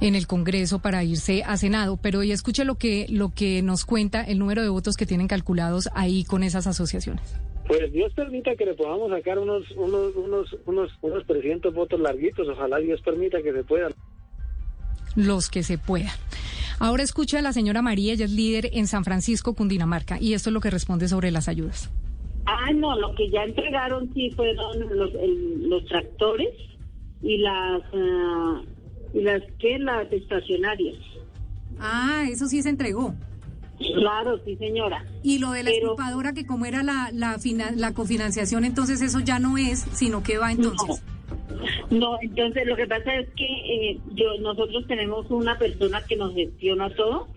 en 0.00 0.14
el 0.14 0.26
Congreso 0.26 0.78
para 0.78 1.02
irse 1.02 1.42
a 1.44 1.56
Senado, 1.56 1.98
pero 2.00 2.22
y 2.22 2.32
escuche 2.32 2.64
lo 2.64 2.76
que 2.76 3.06
lo 3.08 3.30
que 3.34 3.62
nos 3.62 3.84
cuenta 3.84 4.22
el 4.22 4.38
número 4.38 4.62
de 4.62 4.68
votos 4.68 4.96
que 4.96 5.06
tienen 5.06 5.26
calculados 5.26 5.88
ahí 5.94 6.24
con 6.24 6.42
esas 6.42 6.66
asociaciones. 6.66 7.34
Pues 7.66 7.92
Dios 7.92 8.12
permita 8.14 8.54
que 8.56 8.64
le 8.64 8.74
podamos 8.74 9.10
sacar 9.10 9.38
unos 9.38 9.70
unos 9.72 10.14
unos 10.16 10.56
unos 10.66 10.90
unos 11.02 11.26
300 11.26 11.74
votos 11.74 12.00
larguitos, 12.00 12.48
ojalá 12.48 12.78
Dios 12.78 13.00
permita 13.02 13.42
que 13.42 13.52
se 13.52 13.64
pueda. 13.64 13.88
los 15.16 15.50
que 15.50 15.62
se 15.62 15.78
puedan. 15.78 16.14
Ahora 16.80 17.02
escucha 17.02 17.38
a 17.38 17.42
la 17.42 17.52
señora 17.52 17.82
María, 17.82 18.12
ella 18.12 18.24
es 18.26 18.30
líder 18.30 18.70
en 18.72 18.86
San 18.86 19.04
Francisco, 19.04 19.54
Cundinamarca, 19.54 20.20
y 20.20 20.34
esto 20.34 20.50
es 20.50 20.54
lo 20.54 20.60
que 20.60 20.70
responde 20.70 21.08
sobre 21.08 21.30
las 21.30 21.48
ayudas. 21.48 21.90
Ah, 22.46 22.72
no, 22.74 22.98
lo 22.98 23.14
que 23.14 23.28
ya 23.30 23.42
entregaron 23.44 24.10
sí 24.14 24.30
fueron 24.30 24.80
los, 24.96 25.12
el- 25.14 25.68
los 25.68 25.84
tractores 25.86 26.48
y 27.20 27.38
las, 27.38 27.82
ah, 27.92 28.62
y 29.12 29.20
las, 29.22 29.42
¿qué? 29.58 29.78
Las 29.78 30.10
estacionarias. 30.12 30.96
Ah, 31.80 32.24
eso 32.30 32.46
sí 32.46 32.62
se 32.62 32.70
entregó. 32.70 33.14
Claro, 33.94 34.40
sí, 34.44 34.56
señora. 34.56 35.04
Y 35.22 35.38
lo 35.38 35.50
de 35.52 35.62
la 35.62 35.70
Pero- 35.70 35.94
que 36.34 36.46
como 36.46 36.64
era 36.66 36.82
la, 36.82 37.10
la, 37.12 37.38
fina- 37.38 37.70
la 37.76 37.92
cofinanciación, 37.92 38.64
entonces 38.64 39.00
eso 39.02 39.20
ya 39.20 39.38
no 39.38 39.56
es, 39.58 39.80
sino 39.92 40.22
que 40.22 40.38
va 40.38 40.50
entonces. 40.52 41.02
No, 41.90 42.18
entonces 42.20 42.66
lo 42.66 42.76
que 42.76 42.86
pasa 42.86 43.14
es 43.16 43.28
que 43.30 43.44
eh, 43.44 43.98
yo 44.14 44.38
nosotros 44.40 44.86
tenemos 44.86 45.30
una 45.30 45.58
persona 45.58 46.02
que 46.06 46.16
nos 46.16 46.34
gestiona 46.34 46.90
todo, 46.90 47.28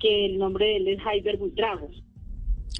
que 0.00 0.26
el 0.26 0.38
nombre 0.38 0.66
de 0.66 0.76
él 0.76 0.88
es 0.88 1.00
Jaiber 1.02 1.36
Buitrago. 1.36 1.90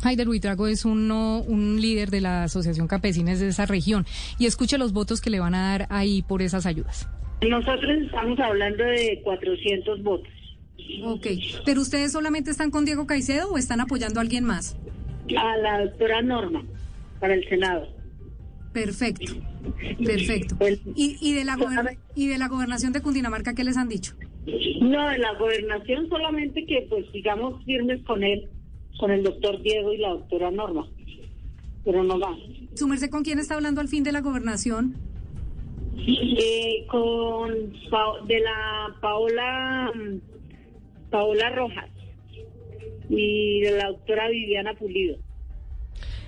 Haider 0.02 0.26
Buitrago 0.26 0.68
es 0.68 0.84
uno, 0.84 1.42
un 1.42 1.80
líder 1.80 2.10
de 2.10 2.20
la 2.20 2.44
Asociación 2.44 2.86
Campesines 2.86 3.40
de 3.40 3.48
esa 3.48 3.66
región. 3.66 4.06
Y 4.38 4.46
escuche 4.46 4.78
los 4.78 4.92
votos 4.92 5.20
que 5.20 5.30
le 5.30 5.40
van 5.40 5.54
a 5.54 5.70
dar 5.70 5.86
ahí 5.90 6.22
por 6.22 6.42
esas 6.42 6.66
ayudas. 6.66 7.08
Nosotros 7.42 7.90
estamos 8.04 8.38
hablando 8.40 8.84
de 8.84 9.20
400 9.24 10.02
votos. 10.02 10.32
Ok, 11.04 11.26
pero 11.64 11.80
ustedes 11.80 12.12
solamente 12.12 12.50
están 12.50 12.70
con 12.70 12.84
Diego 12.84 13.06
Caicedo 13.06 13.50
o 13.50 13.58
están 13.58 13.80
apoyando 13.80 14.20
a 14.20 14.22
alguien 14.22 14.44
más? 14.44 14.76
A 15.36 15.56
la 15.58 15.84
doctora 15.84 16.22
Norma, 16.22 16.64
para 17.20 17.34
el 17.34 17.46
Senado. 17.48 17.97
Perfecto, 18.72 19.32
perfecto. 20.04 20.56
¿Y, 20.94 21.16
y, 21.20 21.32
de 21.32 21.44
la 21.44 21.56
¿Y 22.14 22.28
de 22.28 22.38
la 22.38 22.48
gobernación 22.48 22.92
de 22.92 23.00
Cundinamarca 23.00 23.54
qué 23.54 23.64
les 23.64 23.76
han 23.76 23.88
dicho? 23.88 24.14
No, 24.80 25.08
de 25.08 25.18
la 25.18 25.34
gobernación 25.38 26.08
solamente 26.08 26.64
que 26.66 26.87
pues 26.88 27.06
sigamos 27.12 27.64
firmes 27.64 28.02
con 28.04 28.22
él, 28.22 28.48
con 28.98 29.10
el 29.10 29.22
doctor 29.22 29.60
Diego 29.62 29.92
y 29.92 29.98
la 29.98 30.10
doctora 30.10 30.50
Norma. 30.50 30.88
Pero 31.84 32.04
no 32.04 32.18
más. 32.18 32.38
¿Su 32.75 32.87
merced 32.87 33.10
con 33.10 33.25
quién 33.25 33.38
está 33.38 33.54
hablando 33.54 33.80
al 33.80 33.88
fin 33.88 34.04
de 34.04 34.12
la 34.12 34.20
gobernación? 34.20 34.94
Eh, 36.06 36.87
con 36.88 37.72
de 38.26 38.40
la 38.40 38.96
Paola 39.00 39.90
mm, 39.94 41.10
Paola 41.10 41.50
Rojas 41.50 41.90
y 43.08 43.60
de 43.60 43.72
la 43.72 43.88
doctora 43.88 44.28
Viviana 44.28 44.75
Pulido. 44.75 45.18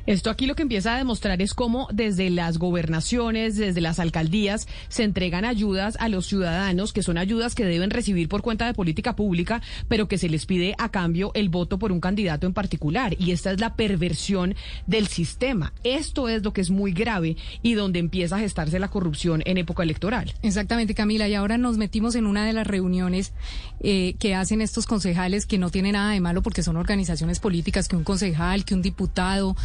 Esto 0.07 0.31
aquí 0.31 0.47
lo 0.47 0.55
que 0.55 0.63
empieza 0.63 0.95
a 0.95 0.99
demostrar 0.99 1.43
es 1.43 1.55
cómo 1.55 1.89
desde 1.93 2.31
las 2.31 2.59
gobernaciones, 2.59 3.57
desde 3.57 3.81
las 3.81 3.99
alcaldías, 3.99 4.67
se 4.89 5.05
entregan 5.05 5.45
ayudas 5.45 5.97
a 6.01 6.09
los 6.09 6.27
ciudadanos, 6.27 6.93
que 6.93 7.03
son 7.03 7.19
ayudas 7.19 7.55
que 7.55 7.65
deben 7.65 7.91
recibir 7.91 8.29
por 8.29 8.43
cuenta 8.43 8.67
de 8.67 8.75
política 8.75 9.17
pública, 9.17 9.63
pero 9.89 10.09
que 10.09 10.19
se 10.19 10.29
les 10.29 10.47
pide 10.47 10.75
a 10.79 10.91
cambio 10.91 11.31
el 11.35 11.49
voto 11.49 11.79
por 11.79 11.93
un 11.93 12.01
candidato 12.01 12.47
en 12.47 12.53
particular. 12.53 13.15
Y 13.19 13.33
esta 13.33 13.51
es 13.53 13.61
la 13.61 13.75
perversión 13.75 14.55
del 14.87 15.07
sistema. 15.07 15.73
Esto 15.85 16.29
es 16.29 16.43
lo 16.43 16.53
que 16.53 16.61
es 16.61 16.71
muy 16.71 16.93
grave 16.93 17.37
y 17.63 17.75
donde 17.75 17.99
empieza 17.99 18.37
a 18.37 18.41
gestarse 18.41 18.79
la 18.79 18.89
corrupción 18.89 19.43
en 19.45 19.59
época 19.59 19.83
electoral. 19.83 20.33
Exactamente, 20.43 20.95
Camila. 20.95 21.29
Y 21.29 21.35
ahora 21.35 21.59
nos 21.59 21.77
metimos 21.77 22.15
en 22.15 22.27
una 22.27 22.45
de 22.45 22.53
las 22.53 22.67
reuniones 22.67 23.33
eh, 23.81 24.15
que 24.19 24.35
hacen 24.35 24.61
estos 24.61 24.87
concejales, 24.87 25.47
que 25.47 25.59
no 25.59 25.71
tiene 25.71 25.93
nada 25.93 26.13
de 26.13 26.21
malo 26.21 26.43
porque 26.43 26.63
son 26.63 26.77
organizaciones 26.77 27.41
políticas, 27.41 27.89
que 27.89 27.97
un 27.97 28.05
concejal, 28.05 28.65
que 28.65 28.75
un 28.75 28.83
diputado 28.83 29.57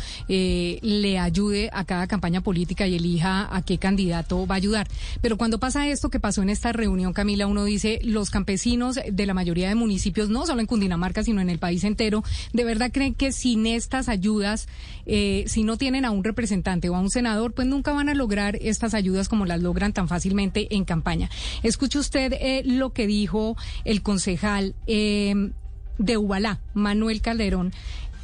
le 0.82 1.20
ayude 1.20 1.70
a 1.74 1.86
cada 1.86 2.08
campaña 2.08 2.42
política 2.42 2.88
y 2.88 2.96
elija 2.96 3.48
a 3.56 3.62
qué 3.62 3.78
candidato 3.78 4.46
va 4.48 4.56
a 4.56 4.58
ayudar. 4.58 4.88
Pero 5.22 5.38
cuando 5.38 5.60
pasa 5.60 5.88
esto 5.88 6.10
que 6.10 6.20
pasó 6.20 6.42
en 6.42 6.50
esta 6.50 6.72
reunión, 6.72 7.14
Camila, 7.14 7.48
uno 7.48 7.64
dice, 7.64 8.00
los 8.04 8.30
campesinos 8.30 9.00
de 9.10 9.26
la 9.26 9.34
mayoría 9.34 9.70
de 9.70 9.76
municipios, 9.76 10.30
no 10.30 10.46
solo 10.46 10.62
en 10.62 10.68
Cundinamarca, 10.68 11.24
sino 11.24 11.42
en 11.42 11.50
el 11.50 11.60
país 11.60 11.84
entero, 11.84 12.24
¿de 12.54 12.64
verdad 12.64 12.92
creen 12.92 13.14
que 13.14 13.32
sin 13.32 13.66
estas 13.66 14.10
ayudas, 14.10 14.68
eh, 15.06 15.44
si 15.48 15.64
no 15.64 15.78
tienen 15.78 16.06
a 16.06 16.12
un 16.12 16.24
representante 16.24 16.90
o 16.90 16.96
a 16.96 17.00
un 17.00 17.10
senador, 17.10 17.54
pues 17.54 17.68
nunca 17.68 17.92
van 17.94 18.10
a 18.10 18.14
lograr 18.14 18.58
estas 18.62 18.94
ayudas 18.94 19.30
como 19.30 19.46
las 19.46 19.62
logran 19.62 19.94
tan 19.94 20.08
fácilmente 20.08 20.76
en 20.76 20.86
campaña? 20.86 21.30
Escuche 21.64 22.00
usted 22.00 22.34
eh, 22.34 22.64
lo 22.66 22.94
que 22.94 23.08
dijo 23.08 23.56
el 23.84 24.02
concejal 24.02 24.76
eh, 24.88 25.52
de 25.98 26.18
Ubalá, 26.18 26.60
Manuel 26.74 27.22
Calderón, 27.22 27.72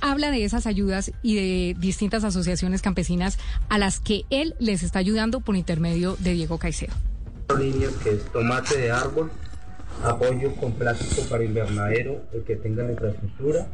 habla 0.01 0.31
de 0.31 0.43
esas 0.43 0.67
ayudas 0.67 1.11
y 1.21 1.35
de 1.35 1.75
distintas 1.79 2.23
asociaciones 2.23 2.81
campesinas 2.81 3.39
a 3.69 3.77
las 3.77 3.99
que 3.99 4.23
él 4.29 4.55
les 4.59 4.83
está 4.83 4.99
ayudando 4.99 5.39
por 5.41 5.55
intermedio 5.55 6.17
de 6.19 6.33
Diego 6.33 6.57
Caicedo. 6.57 6.93
líneas 7.57 7.93
que 8.03 8.11
es 8.11 8.25
tomate 8.31 8.77
de 8.77 8.91
árbol, 8.91 9.31
apoyo 10.03 10.55
con 10.55 10.73
plástico 10.73 11.21
para 11.29 11.43
invernadero, 11.43 12.23
el 12.33 12.43
que 12.43 12.55
tenga 12.55 12.83
la 12.83 12.91
infraestructura, 12.91 13.67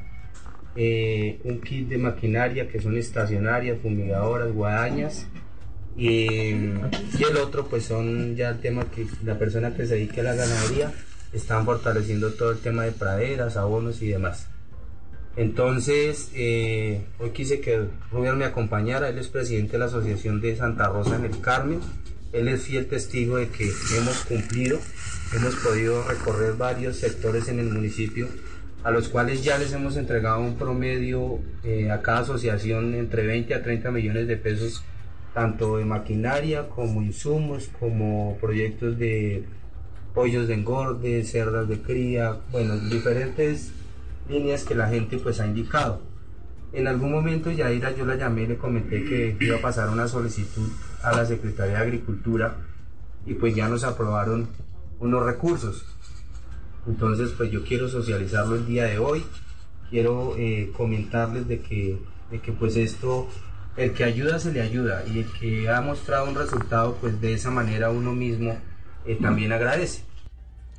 eh, 0.75 1.39
un 1.43 1.61
kit 1.61 1.87
de 1.87 1.97
maquinaria 1.97 2.67
que 2.67 2.81
son 2.81 2.97
estacionarias, 2.97 3.79
fumigadoras, 3.81 4.51
guadañas, 4.51 5.27
y, 5.95 6.25
y 6.27 7.23
el 7.27 7.37
otro 7.37 7.67
pues 7.67 7.85
son 7.85 8.35
ya 8.35 8.49
el 8.49 8.59
tema 8.59 8.85
que 8.85 9.07
la 9.23 9.39
persona 9.39 9.73
que 9.73 9.87
se 9.87 9.95
dedique 9.95 10.21
a 10.21 10.25
la 10.25 10.35
ganadería 10.35 10.91
están 11.33 11.65
fortaleciendo 11.65 12.33
todo 12.33 12.51
el 12.51 12.59
tema 12.59 12.83
de 12.83 12.91
praderas, 12.91 13.57
abonos 13.57 14.01
y 14.01 14.07
demás. 14.09 14.47
Entonces, 15.37 16.31
eh, 16.33 17.05
hoy 17.19 17.29
quise 17.29 17.61
que 17.61 17.85
Rubén 18.11 18.39
me 18.39 18.45
acompañara, 18.45 19.07
él 19.09 19.19
es 19.19 19.27
presidente 19.27 19.73
de 19.73 19.77
la 19.77 19.85
Asociación 19.85 20.41
de 20.41 20.55
Santa 20.55 20.89
Rosa 20.89 21.15
en 21.15 21.25
el 21.25 21.39
Carmen, 21.41 21.79
él 22.33 22.47
es 22.47 22.63
fiel 22.63 22.87
testigo 22.87 23.37
de 23.37 23.47
que 23.49 23.69
hemos 23.95 24.25
cumplido, 24.25 24.79
hemos 25.35 25.55
podido 25.57 26.03
recorrer 26.07 26.53
varios 26.53 26.95
sectores 26.95 27.49
en 27.49 27.59
el 27.59 27.69
municipio, 27.69 28.27
a 28.83 28.89
los 28.89 29.09
cuales 29.09 29.43
ya 29.43 29.59
les 29.59 29.71
hemos 29.73 29.95
entregado 29.95 30.39
un 30.39 30.57
promedio 30.57 31.39
eh, 31.63 31.91
a 31.91 32.01
cada 32.01 32.21
asociación 32.21 32.95
entre 32.95 33.27
20 33.27 33.53
a 33.53 33.61
30 33.61 33.91
millones 33.91 34.27
de 34.27 34.37
pesos, 34.37 34.83
tanto 35.35 35.77
de 35.77 35.85
maquinaria 35.85 36.67
como 36.67 37.03
insumos, 37.03 37.69
como 37.79 38.39
proyectos 38.41 38.97
de 38.97 39.43
pollos 40.15 40.47
de 40.47 40.55
engorde, 40.55 41.23
cerdas 41.25 41.69
de 41.69 41.79
cría, 41.79 42.37
bueno, 42.51 42.75
diferentes 42.89 43.71
líneas 44.29 44.63
que 44.63 44.75
la 44.75 44.89
gente 44.89 45.17
pues 45.17 45.39
ha 45.39 45.47
indicado. 45.47 46.01
En 46.73 46.87
algún 46.87 47.11
momento 47.11 47.49
Yaira 47.49 47.95
yo 47.95 48.05
la 48.05 48.15
llamé 48.15 48.43
y 48.43 48.47
le 48.47 48.57
comenté 48.57 49.03
que 49.05 49.37
iba 49.39 49.57
a 49.57 49.61
pasar 49.61 49.89
una 49.89 50.07
solicitud 50.07 50.69
a 51.01 51.15
la 51.15 51.25
Secretaría 51.25 51.77
de 51.77 51.83
Agricultura 51.83 52.57
y 53.25 53.33
pues 53.33 53.55
ya 53.55 53.67
nos 53.69 53.83
aprobaron 53.83 54.47
unos 54.99 55.25
recursos. 55.25 55.85
Entonces 56.85 57.31
pues 57.31 57.51
yo 57.51 57.63
quiero 57.63 57.87
socializarlo 57.89 58.55
el 58.55 58.65
día 58.65 58.85
de 58.85 58.99
hoy, 58.99 59.23
quiero 59.89 60.35
eh, 60.37 60.71
comentarles 60.75 61.47
de 61.47 61.59
que, 61.61 61.99
de 62.31 62.39
que 62.39 62.51
pues 62.51 62.75
esto, 62.75 63.27
el 63.75 63.93
que 63.93 64.03
ayuda 64.03 64.39
se 64.39 64.51
le 64.51 64.61
ayuda 64.61 65.03
y 65.07 65.19
el 65.19 65.25
que 65.39 65.69
ha 65.69 65.81
mostrado 65.81 66.29
un 66.29 66.35
resultado 66.35 66.97
pues 66.99 67.19
de 67.21 67.33
esa 67.33 67.51
manera 67.51 67.89
uno 67.89 68.13
mismo 68.13 68.57
eh, 69.05 69.17
también 69.21 69.53
agradece. 69.53 70.06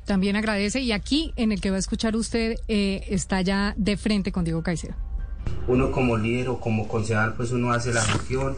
También 0.05 0.35
agradece 0.35 0.81
y 0.81 0.91
aquí 0.91 1.33
en 1.35 1.51
el 1.51 1.61
que 1.61 1.69
va 1.69 1.75
a 1.75 1.79
escuchar 1.79 2.15
usted 2.15 2.55
eh, 2.67 3.05
está 3.09 3.41
ya 3.41 3.73
de 3.77 3.97
frente 3.97 4.31
con 4.31 4.43
Diego 4.43 4.63
Caicedo. 4.63 4.95
Uno 5.67 5.91
como 5.91 6.17
líder 6.17 6.49
o 6.49 6.59
como 6.59 6.87
concejal 6.87 7.33
pues 7.35 7.51
uno 7.51 7.71
hace 7.71 7.93
la 7.93 8.01
gestión, 8.01 8.55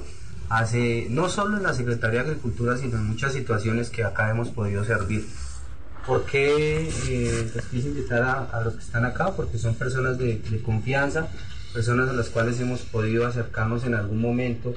hace 0.50 1.08
no 1.10 1.30
solo 1.30 1.58
en 1.58 1.64
la 1.64 1.74
Secretaría 1.74 2.24
de 2.24 2.32
Agricultura 2.32 2.78
sino 2.78 2.98
en 2.98 3.06
muchas 3.06 3.34
situaciones 3.34 3.90
que 3.90 4.04
acá 4.04 4.30
hemos 4.30 4.50
podido 4.50 4.84
servir. 4.86 5.28
¿Por 6.06 6.26
qué 6.26 6.90
eh, 7.10 7.52
les 7.54 7.66
quise 7.66 7.90
invitar 7.90 8.24
a, 8.24 8.62
los 8.62 8.74
que 8.74 8.82
están 8.82 9.06
acá? 9.06 9.34
Porque 9.36 9.60
son 9.60 9.76
personas 9.76 10.18
de, 10.18 10.40
de, 10.40 10.62
confianza, 10.62 11.28
personas 11.74 12.10
a 12.10 12.14
las 12.14 12.30
cuales 12.30 12.60
hemos 12.60 12.82
podido 12.82 13.28
acercarnos 13.28 13.86
en 13.86 13.94
algún 13.94 14.20
momento. 14.20 14.74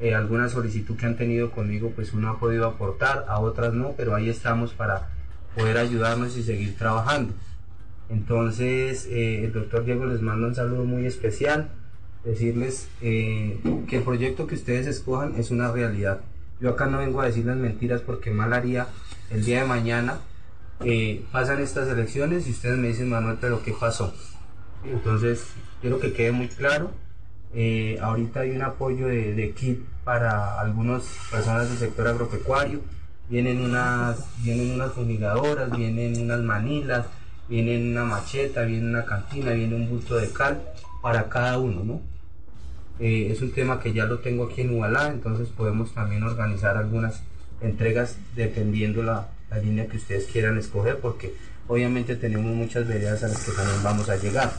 Eh, 0.00 0.14
alguna 0.14 0.48
solicitud 0.48 0.96
que 0.96 1.06
han 1.06 1.16
tenido 1.16 1.52
conmigo, 1.52 1.92
pues 1.94 2.12
uno 2.12 2.30
ha 2.30 2.40
podido 2.40 2.66
aportar, 2.66 3.26
a 3.28 3.38
otras 3.38 3.72
no, 3.72 3.94
pero 3.96 4.16
ahí 4.16 4.28
estamos 4.28 4.72
para 4.72 5.10
poder 5.54 5.78
ayudarnos 5.78 6.36
y 6.36 6.42
seguir 6.42 6.76
trabajando. 6.76 7.34
Entonces, 8.08 9.06
eh, 9.10 9.44
el 9.44 9.52
doctor 9.52 9.84
Diego 9.84 10.06
les 10.06 10.20
manda 10.20 10.46
un 10.46 10.54
saludo 10.54 10.84
muy 10.84 11.06
especial, 11.06 11.70
decirles 12.24 12.88
eh, 13.00 13.58
que 13.88 13.98
el 13.98 14.02
proyecto 14.02 14.46
que 14.46 14.54
ustedes 14.54 14.86
escojan 14.86 15.34
es 15.36 15.50
una 15.50 15.72
realidad. 15.72 16.20
Yo 16.60 16.70
acá 16.70 16.86
no 16.86 16.98
vengo 16.98 17.20
a 17.20 17.26
decirles 17.26 17.56
mentiras 17.56 18.02
porque 18.02 18.30
mal 18.30 18.52
haría 18.52 18.86
el 19.30 19.44
día 19.44 19.62
de 19.62 19.66
mañana. 19.66 20.20
Eh, 20.84 21.24
pasan 21.32 21.60
estas 21.60 21.88
elecciones 21.88 22.46
y 22.46 22.50
ustedes 22.50 22.78
me 22.78 22.88
dicen, 22.88 23.08
Manuel, 23.08 23.38
pero 23.40 23.62
¿qué 23.62 23.72
pasó? 23.72 24.14
Entonces, 24.84 25.46
quiero 25.80 25.98
que 25.98 26.12
quede 26.12 26.32
muy 26.32 26.48
claro. 26.48 26.90
ahorita 28.00 28.40
hay 28.40 28.50
un 28.50 28.62
apoyo 28.62 29.06
de, 29.06 29.34
de 29.34 29.50
kit 29.52 29.80
para 30.04 30.60
algunas 30.60 31.04
personas 31.30 31.68
del 31.68 31.78
sector 31.78 32.08
agropecuario 32.08 32.80
vienen 33.28 33.60
unas, 33.60 34.26
vienen 34.42 34.72
unas 34.72 34.92
fumigadoras, 34.92 35.70
vienen 35.76 36.20
unas 36.20 36.40
manilas, 36.40 37.06
vienen 37.48 37.90
una 37.92 38.04
macheta, 38.04 38.62
viene 38.62 38.88
una 38.88 39.04
cantina, 39.04 39.52
viene 39.52 39.74
un 39.74 39.88
bulto 39.88 40.16
de 40.16 40.30
cal 40.30 40.62
para 41.00 41.28
cada 41.28 41.58
uno, 41.58 41.84
¿no? 41.84 42.00
Eh, 42.98 43.28
es 43.32 43.42
un 43.42 43.52
tema 43.52 43.80
que 43.80 43.92
ya 43.92 44.04
lo 44.04 44.18
tengo 44.18 44.44
aquí 44.44 44.60
en 44.60 44.76
Ubalá, 44.76 45.08
entonces 45.08 45.48
podemos 45.48 45.92
también 45.94 46.22
organizar 46.22 46.76
algunas 46.76 47.22
entregas 47.60 48.16
dependiendo 48.36 49.02
la, 49.02 49.28
la 49.50 49.58
línea 49.58 49.86
que 49.86 49.96
ustedes 49.96 50.26
quieran 50.26 50.58
escoger, 50.58 50.98
porque 50.98 51.34
obviamente 51.68 52.16
tenemos 52.16 52.54
muchas 52.54 52.86
veredas 52.86 53.22
a 53.24 53.28
las 53.28 53.44
que 53.44 53.52
también 53.52 53.82
vamos 53.82 54.08
a 54.08 54.16
llegar. 54.16 54.52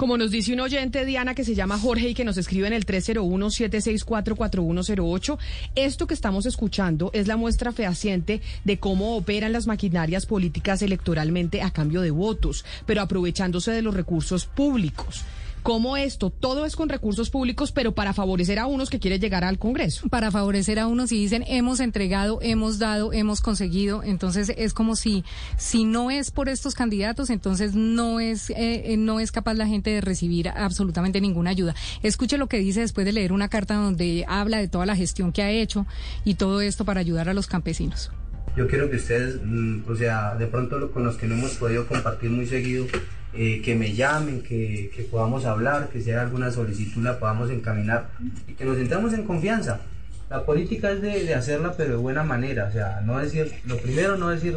Como 0.00 0.16
nos 0.16 0.30
dice 0.30 0.54
un 0.54 0.60
oyente, 0.60 1.04
Diana, 1.04 1.34
que 1.34 1.44
se 1.44 1.54
llama 1.54 1.78
Jorge 1.78 2.08
y 2.08 2.14
que 2.14 2.24
nos 2.24 2.38
escribe 2.38 2.66
en 2.66 2.72
el 2.72 2.86
301-764-4108, 2.86 5.36
esto 5.74 6.06
que 6.06 6.14
estamos 6.14 6.46
escuchando 6.46 7.10
es 7.12 7.26
la 7.26 7.36
muestra 7.36 7.70
fehaciente 7.70 8.40
de 8.64 8.78
cómo 8.78 9.14
operan 9.14 9.52
las 9.52 9.66
maquinarias 9.66 10.24
políticas 10.24 10.80
electoralmente 10.80 11.60
a 11.60 11.70
cambio 11.70 12.00
de 12.00 12.12
votos, 12.12 12.64
pero 12.86 13.02
aprovechándose 13.02 13.72
de 13.72 13.82
los 13.82 13.92
recursos 13.92 14.46
públicos 14.46 15.22
cómo 15.62 15.96
esto, 15.96 16.30
todo 16.30 16.66
es 16.66 16.76
con 16.76 16.88
recursos 16.88 17.30
públicos, 17.30 17.72
pero 17.72 17.92
para 17.92 18.12
favorecer 18.12 18.58
a 18.58 18.66
unos 18.66 18.90
que 18.90 18.98
quieren 18.98 19.20
llegar 19.20 19.44
al 19.44 19.58
Congreso. 19.58 20.08
Para 20.08 20.30
favorecer 20.30 20.78
a 20.78 20.86
unos 20.86 21.12
y 21.12 21.16
dicen 21.16 21.44
hemos 21.46 21.80
entregado, 21.80 22.38
hemos 22.42 22.78
dado, 22.78 23.12
hemos 23.12 23.40
conseguido. 23.40 24.02
Entonces 24.02 24.52
es 24.56 24.72
como 24.72 24.96
si, 24.96 25.24
si 25.56 25.84
no 25.84 26.10
es 26.10 26.30
por 26.30 26.48
estos 26.48 26.74
candidatos, 26.74 27.30
entonces 27.30 27.74
no 27.74 28.20
es, 28.20 28.50
eh, 28.50 28.92
eh, 28.92 28.96
no 28.96 29.20
es 29.20 29.32
capaz 29.32 29.54
la 29.54 29.66
gente 29.66 29.90
de 29.90 30.00
recibir 30.00 30.48
absolutamente 30.48 31.20
ninguna 31.20 31.50
ayuda. 31.50 31.74
Escuche 32.02 32.38
lo 32.38 32.48
que 32.48 32.58
dice 32.58 32.80
después 32.80 33.04
de 33.04 33.12
leer 33.12 33.32
una 33.32 33.48
carta 33.48 33.74
donde 33.74 34.24
habla 34.28 34.58
de 34.58 34.68
toda 34.68 34.86
la 34.86 34.96
gestión 34.96 35.32
que 35.32 35.42
ha 35.42 35.50
hecho 35.50 35.86
y 36.24 36.34
todo 36.34 36.60
esto 36.60 36.84
para 36.84 37.00
ayudar 37.00 37.28
a 37.28 37.34
los 37.34 37.46
campesinos. 37.46 38.10
Yo 38.56 38.66
quiero 38.66 38.90
que 38.90 38.96
ustedes, 38.96 39.40
mm, 39.44 39.82
o 39.88 39.94
sea, 39.94 40.34
de 40.34 40.46
pronto 40.46 40.90
con 40.90 41.04
los 41.04 41.16
que 41.16 41.26
no 41.26 41.34
hemos 41.34 41.52
podido 41.52 41.86
compartir 41.86 42.30
muy 42.30 42.46
seguido, 42.46 42.86
eh, 43.32 43.62
que 43.62 43.76
me 43.76 43.94
llamen, 43.94 44.42
que, 44.42 44.90
que, 44.94 45.04
podamos 45.04 45.44
hablar, 45.44 45.88
que 45.88 46.00
si 46.00 46.10
hay 46.10 46.18
alguna 46.18 46.50
solicitud 46.50 47.02
la 47.02 47.18
podamos 47.18 47.50
encaminar 47.50 48.08
y 48.48 48.54
que 48.54 48.64
nos 48.64 48.76
sentamos 48.76 49.12
en 49.12 49.24
confianza. 49.24 49.80
La 50.28 50.44
política 50.44 50.90
es 50.90 51.00
de, 51.02 51.34
hacerla 51.34 51.74
pero 51.76 51.90
de 51.90 51.96
buena 51.96 52.24
manera, 52.24 52.66
o 52.66 52.72
sea, 52.72 53.00
no 53.04 53.18
decir, 53.18 53.52
lo 53.66 53.76
primero 53.78 54.16
no 54.16 54.28
decir 54.28 54.56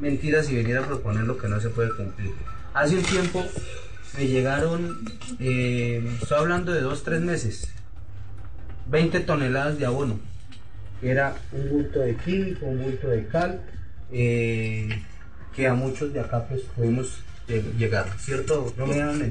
mentiras 0.00 0.48
y 0.50 0.56
venir 0.56 0.78
a 0.78 0.86
proponer 0.86 1.24
lo 1.24 1.38
que 1.38 1.48
no 1.48 1.60
se 1.60 1.68
puede 1.68 1.94
cumplir. 1.96 2.32
Hace 2.74 2.96
un 2.96 3.02
tiempo 3.02 3.44
me 4.16 4.26
llegaron, 4.26 4.98
eh, 5.38 6.02
estoy 6.20 6.38
hablando 6.38 6.72
de 6.72 6.80
dos, 6.80 7.02
tres 7.02 7.20
meses, 7.20 7.72
20 8.88 9.20
toneladas 9.20 9.78
de 9.78 9.86
abono, 9.86 10.18
era 11.02 11.34
un 11.52 11.68
bulto 11.70 12.00
de 12.00 12.16
químico, 12.16 12.66
un 12.66 12.82
bulto 12.82 13.08
de 13.08 13.26
cal, 13.26 13.60
eh, 14.12 14.88
que 15.54 15.66
a 15.66 15.74
muchos 15.74 16.12
de 16.12 16.20
acá 16.20 16.44
pues 16.48 16.62
pudimos 16.62 17.22
llegar, 17.78 18.06
¿cierto? 18.18 18.72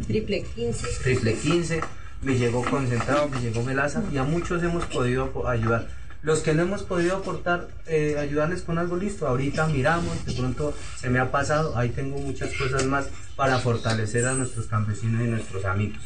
Triple 0.08 0.44
15. 0.44 0.88
Triple 1.04 1.34
15, 1.36 1.82
me 2.22 2.38
llegó 2.38 2.64
concentrado, 2.64 3.30
me 3.30 3.40
llegó 3.42 3.64
melaza 3.64 4.04
y 4.12 4.18
a 4.18 4.24
muchos 4.24 4.62
hemos 4.64 4.86
podido 4.86 5.48
ayudar. 5.48 5.88
Los 6.22 6.42
que 6.42 6.54
no 6.54 6.64
hemos 6.64 6.84
podido 6.84 7.16
aportar, 7.16 7.70
eh, 7.88 8.18
ayudarles 8.20 8.62
con 8.64 8.78
algo 8.78 8.98
listo, 8.98 9.26
ahorita 9.26 9.68
miramos, 9.68 10.26
de 10.26 10.34
pronto 10.34 10.76
se 10.98 11.10
me 11.10 11.20
ha 11.20 11.32
pasado, 11.32 11.78
ahí 11.78 11.90
tengo 11.90 12.18
muchas 12.18 12.54
cosas 12.56 12.86
más 12.86 13.08
para 13.38 13.58
fortalecer 13.60 14.26
a 14.26 14.34
nuestros 14.34 14.68
campesinos 14.68 15.22
y 15.22 15.28
nuestros 15.28 15.64
amigos. 15.64 16.02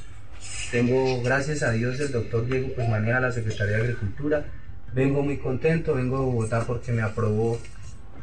Tengo, 0.70 1.22
gracias 1.24 1.64
a 1.64 1.72
Dios, 1.72 2.00
el 2.00 2.12
doctor 2.12 2.46
Diego 2.46 2.70
pues 2.76 2.88
maneja 2.88 3.20
la 3.20 3.32
Secretaría 3.32 3.78
de 3.78 3.84
Agricultura. 3.84 4.46
Vengo 4.94 5.24
muy 5.24 5.38
contento, 5.38 5.96
vengo 5.96 6.20
de 6.20 6.26
Bogotá 6.26 6.64
porque 6.68 6.92
me 6.92 7.02
aprobó 7.02 7.60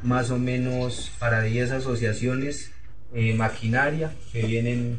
más 0.05 0.31
o 0.31 0.38
menos 0.38 1.11
para 1.18 1.42
10 1.42 1.72
asociaciones 1.72 2.70
eh, 3.14 3.35
maquinaria 3.35 4.12
que 4.33 4.42
vienen, 4.42 4.99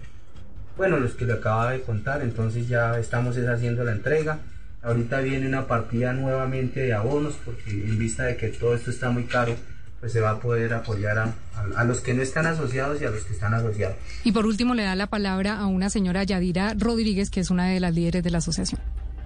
bueno, 0.77 0.97
los 0.97 1.13
que 1.13 1.25
le 1.25 1.33
acaba 1.33 1.71
de 1.71 1.81
contar, 1.81 2.21
entonces 2.21 2.67
ya 2.67 2.97
estamos 2.99 3.37
haciendo 3.37 3.83
la 3.83 3.93
entrega. 3.93 4.39
Ahorita 4.81 5.21
viene 5.21 5.47
una 5.47 5.67
partida 5.67 6.11
nuevamente 6.13 6.81
de 6.81 6.93
abonos 6.93 7.35
porque 7.45 7.71
en 7.71 7.99
vista 7.99 8.23
de 8.23 8.35
que 8.35 8.47
todo 8.47 8.73
esto 8.73 8.89
está 8.89 9.11
muy 9.11 9.25
caro, 9.25 9.55
pues 9.99 10.11
se 10.11 10.19
va 10.19 10.31
a 10.31 10.39
poder 10.39 10.73
apoyar 10.73 11.19
a, 11.19 11.35
a, 11.77 11.83
los 11.83 12.01
que 12.01 12.15
no 12.15 12.23
están 12.23 12.47
asociados 12.47 12.99
y 13.01 13.05
a 13.05 13.11
los 13.11 13.23
que 13.23 13.33
están 13.33 13.53
asociados. 13.53 13.95
Y 14.23 14.31
por 14.31 14.47
último 14.47 14.73
le 14.73 14.83
da 14.83 14.95
la 14.95 15.07
palabra 15.07 15.59
a 15.59 15.67
una 15.67 15.91
señora 15.91 16.23
Yadira 16.23 16.73
Rodríguez, 16.75 17.29
que 17.29 17.39
es 17.39 17.51
una 17.51 17.67
de 17.67 17.79
las 17.79 17.93
líderes 17.93 18.23
de 18.23 18.31
la 18.31 18.39
asociación. 18.39 18.81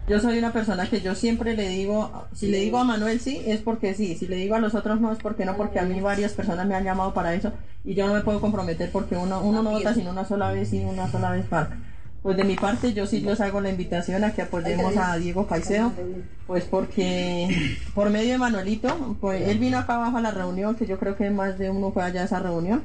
Yo 0.08 0.20
soy 0.20 0.38
una 0.38 0.54
persona 0.54 0.88
que 0.88 1.02
yo 1.02 1.16
siempre 1.16 1.56
le 1.56 1.68
digo, 1.68 2.28
si 2.32 2.48
le 2.48 2.60
digo 2.60 2.78
a 2.78 2.84
Manuel 2.84 3.20
sí, 3.20 3.42
es 3.48 3.62
porque 3.62 3.96
sí, 3.96 4.16
si 4.16 4.28
le 4.28 4.36
digo 4.36 4.54
a 4.54 4.60
los 4.60 4.76
otros 4.76 5.02
no, 5.02 5.12
es 5.12 5.18
porque 5.18 5.46
no, 5.46 5.58
porque 5.58 5.80
a 5.80 5.84
mí 5.84 6.00
varias 6.00 6.34
personas 6.34 6.68
me 6.68 6.76
han 6.76 6.84
llamado 6.84 7.14
para 7.16 7.34
eso 7.34 7.52
y 7.84 7.96
yo 7.96 8.06
no 8.06 8.14
me 8.14 8.22
puedo 8.22 8.40
comprometer 8.40 8.92
porque 8.92 9.16
uno, 9.16 9.42
uno 9.42 9.64
no 9.64 9.72
vota 9.72 9.96
sino 9.96 10.12
una 10.12 10.24
sola 10.24 10.52
vez 10.52 10.72
y 10.74 10.80
una 10.84 11.10
sola 11.12 11.32
vez 11.32 11.50
marca. 11.50 11.78
Pues 12.22 12.38
de 12.38 12.44
mi 12.44 12.56
parte 12.56 12.94
yo 12.94 13.08
sí 13.08 13.20
les 13.20 13.42
hago 13.42 13.62
la 13.62 13.70
invitación 13.70 14.24
a 14.24 14.34
que 14.34 14.44
apoyemos 14.44 14.96
a 14.96 15.18
Diego 15.18 15.48
Caicedo, 15.48 15.92
pues 16.46 16.66
porque 16.66 17.78
por 17.96 18.12
medio 18.12 18.34
de 18.34 18.38
Manuelito, 18.38 19.18
pues 19.20 19.48
él 19.48 19.58
vino 19.58 19.80
acá 19.80 19.96
abajo 19.96 20.18
a 20.18 20.22
la 20.22 20.32
reunión, 20.32 20.76
que 20.76 20.86
yo 20.86 21.00
creo 21.00 21.16
que 21.16 21.32
más 21.32 21.58
de 21.58 21.72
uno 21.72 21.92
fue 21.92 22.04
allá 22.04 22.22
a 22.22 22.26
esa 22.26 22.40
reunión 22.40 22.84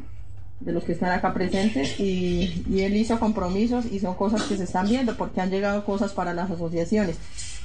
de 0.61 0.73
los 0.73 0.85
que 0.85 0.93
están 0.93 1.11
acá 1.11 1.33
presentes 1.33 1.99
y, 1.99 2.65
y, 2.69 2.83
él 2.83 2.97
hizo 2.97 3.19
compromisos 3.19 3.87
y 3.91 3.99
son 3.99 4.15
cosas 4.15 4.43
que 4.43 4.57
se 4.57 4.65
están 4.65 4.89
viendo 4.89 5.17
porque 5.17 5.41
han 5.41 5.51
llegado 5.51 5.85
cosas 5.85 6.13
para 6.13 6.35
las 6.35 6.51
asociaciones. 6.51 7.17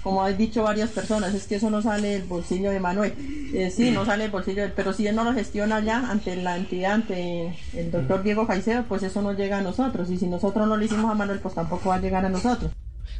Como 0.01 0.23
han 0.23 0.37
dicho 0.37 0.63
varias 0.63 0.91
personas, 0.91 1.33
es 1.33 1.47
que 1.47 1.55
eso 1.55 1.69
no 1.71 1.81
sale 1.81 2.09
del 2.09 2.23
bolsillo 2.23 2.69
de 2.69 2.79
Manuel. 2.79 3.13
Eh, 3.53 3.71
sí, 3.75 3.89
no 3.89 4.05
sale 4.05 4.23
del 4.23 4.31
bolsillo, 4.31 4.61
de, 4.61 4.69
pero 4.69 4.93
si 4.93 5.07
él 5.07 5.15
no 5.15 5.23
lo 5.23 5.33
gestiona 5.33 5.79
ya 5.79 6.09
ante 6.11 6.35
la 6.35 6.57
entidad, 6.57 6.93
ante 6.93 7.57
el 7.73 7.91
doctor 7.91 8.21
Diego 8.21 8.45
Caicedo, 8.45 8.83
pues 8.87 9.01
eso 9.01 9.23
no 9.23 9.33
llega 9.33 9.57
a 9.57 9.61
nosotros. 9.61 10.11
Y 10.11 10.19
si 10.19 10.27
nosotros 10.27 10.67
no 10.67 10.77
lo 10.77 10.85
hicimos 10.85 11.09
a 11.09 11.15
Manuel, 11.15 11.39
pues 11.39 11.55
tampoco 11.55 11.89
va 11.89 11.95
a 11.95 12.01
llegar 12.01 12.23
a 12.23 12.29
nosotros. 12.29 12.71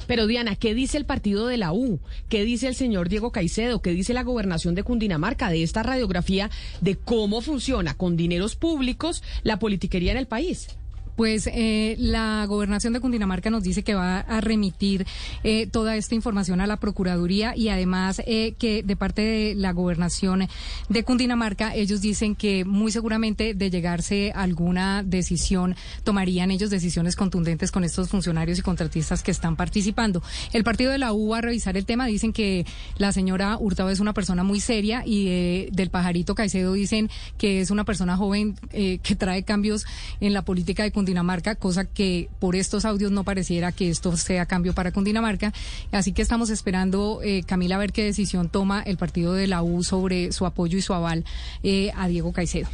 Pero 0.08 0.28
Diana, 0.28 0.56
¿qué 0.56 0.74
dice 0.74 0.98
el 0.98 1.06
partido 1.06 1.48
de 1.48 1.58
la 1.58 1.74
U? 1.74 2.00
¿Qué 2.30 2.44
dice 2.44 2.68
el 2.68 2.76
señor 2.76 3.10
Diego 3.10 3.32
Caicedo? 3.32 3.82
¿Qué 3.82 3.92
dice 3.92 4.14
la 4.14 4.24
gobernación 4.24 4.76
de 4.76 4.84
Cundinamarca 4.84 5.50
de 5.50 5.64
esta 5.64 5.84
radiografía 5.84 6.50
de 6.82 6.96
cómo 6.96 7.42
funciona 7.42 7.96
con 7.96 8.18
dineros 8.18 8.56
públicos 8.56 9.24
la 9.44 9.60
politiquería 9.60 10.12
en 10.12 10.18
el 10.18 10.28
país? 10.28 10.68
Pues 11.16 11.48
eh, 11.48 11.96
la 11.98 12.46
gobernación 12.46 12.94
de 12.94 13.00
Cundinamarca 13.00 13.50
nos 13.50 13.64
dice 13.64 13.84
que 13.84 13.96
va 13.96 14.20
a 14.20 14.42
remitir 14.42 15.06
eh, 15.44 15.68
toda 15.68 15.96
esta 15.96 16.16
información 16.16 16.62
a 16.62 16.68
la 16.68 16.78
Procuraduría 16.78 17.56
y 17.56 17.70
además 17.70 18.22
eh, 18.26 18.54
que 18.60 18.84
de 18.84 18.96
parte 18.96 19.22
de 19.22 19.56
la 19.56 19.72
gobernación 19.72 20.48
de 20.90 21.04
Cundinamarca 21.04 21.74
ellos 21.74 22.02
dicen 22.02 22.36
que 22.36 22.66
muy 22.66 22.92
seguramente 22.92 23.54
de 23.54 23.70
llegarse 23.70 24.32
alguna 24.36 25.04
decisión 25.04 25.76
tomarían 26.04 26.52
ellos 26.52 26.70
decisiones 26.70 27.16
contundentes 27.16 27.72
con 27.72 27.84
estos 27.84 28.10
funcionarios 28.10 28.60
y 28.60 28.62
contratistas 28.62 29.24
que 29.24 29.32
están 29.32 29.56
participando. 29.56 30.22
El 30.54 30.64
partido 30.64 30.92
de 30.92 30.98
la 30.98 31.14
U 31.14 31.30
va 31.30 31.38
a 31.40 31.42
revisar 31.42 31.78
el 31.78 31.86
tema, 31.86 32.08
dicen 32.08 32.34
que 32.34 32.66
la 32.98 33.12
señora 33.12 33.58
Hurtado 33.58 33.90
es 33.90 34.00
una 34.00 34.14
persona 34.14 34.44
muy 34.44 34.60
seria 34.60 35.04
y 35.06 35.28
eh, 35.28 35.70
del 35.72 35.90
pajarito 35.90 36.36
Caicedo 36.36 36.74
dicen 36.74 37.10
que 37.38 37.62
es 37.62 37.72
una 37.72 37.84
persona 37.84 38.18
joven 38.18 38.56
eh, 38.72 39.00
que 39.02 39.16
trae 39.16 39.44
cambios 39.44 39.86
en 40.20 40.34
la 40.34 40.44
política 40.44 40.84
de 40.84 40.92
Cundinamarca, 41.06 41.54
cosa 41.54 41.86
que 41.86 42.30
por 42.40 42.56
estos 42.56 42.84
audios 42.84 43.12
no 43.12 43.24
pareciera 43.24 43.72
que 43.72 43.92
esto 43.92 44.18
sea 44.18 44.48
cambio 44.48 44.74
para 44.74 44.92
Cundinamarca. 44.92 45.54
Así 45.92 46.14
que 46.14 46.24
estamos 46.24 46.50
esperando, 46.50 47.20
eh, 47.24 47.44
Camila, 47.46 47.76
a 47.76 47.78
ver 47.78 47.92
qué 47.94 48.04
decisión 48.04 48.50
toma 48.50 48.82
el 48.82 48.98
partido 48.98 49.34
de 49.34 49.46
la 49.46 49.62
U 49.62 49.84
sobre 49.84 50.32
su 50.32 50.48
apoyo 50.48 50.80
y 50.80 50.82
su 50.82 50.96
aval 50.96 51.24
eh, 51.62 51.92
a 51.96 52.08
Diego 52.08 52.34
Caicedo. 52.34 52.68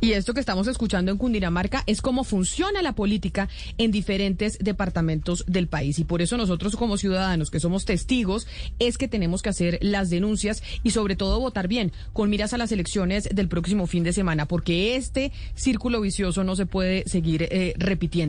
Y 0.00 0.12
esto 0.12 0.32
que 0.32 0.40
estamos 0.40 0.66
escuchando 0.66 1.12
en 1.12 1.18
Cundinamarca 1.18 1.82
es 1.86 2.00
cómo 2.00 2.24
funciona 2.24 2.80
la 2.80 2.94
política 2.94 3.48
en 3.76 3.90
diferentes 3.90 4.58
departamentos 4.58 5.44
del 5.46 5.66
país. 5.66 5.98
Y 5.98 6.04
por 6.04 6.22
eso 6.22 6.38
nosotros 6.38 6.74
como 6.74 6.96
ciudadanos 6.96 7.50
que 7.50 7.60
somos 7.60 7.84
testigos 7.84 8.46
es 8.78 8.96
que 8.96 9.08
tenemos 9.08 9.42
que 9.42 9.50
hacer 9.50 9.78
las 9.82 10.08
denuncias 10.08 10.62
y 10.82 10.90
sobre 10.90 11.16
todo 11.16 11.38
votar 11.38 11.68
bien 11.68 11.92
con 12.14 12.30
miras 12.30 12.54
a 12.54 12.58
las 12.58 12.72
elecciones 12.72 13.28
del 13.30 13.48
próximo 13.48 13.86
fin 13.86 14.02
de 14.02 14.14
semana, 14.14 14.46
porque 14.46 14.96
este 14.96 15.32
círculo 15.54 16.00
vicioso 16.00 16.44
no 16.44 16.56
se 16.56 16.64
puede 16.64 17.04
seguir 17.06 17.42
eh, 17.50 17.74
repitiendo. 17.76 18.20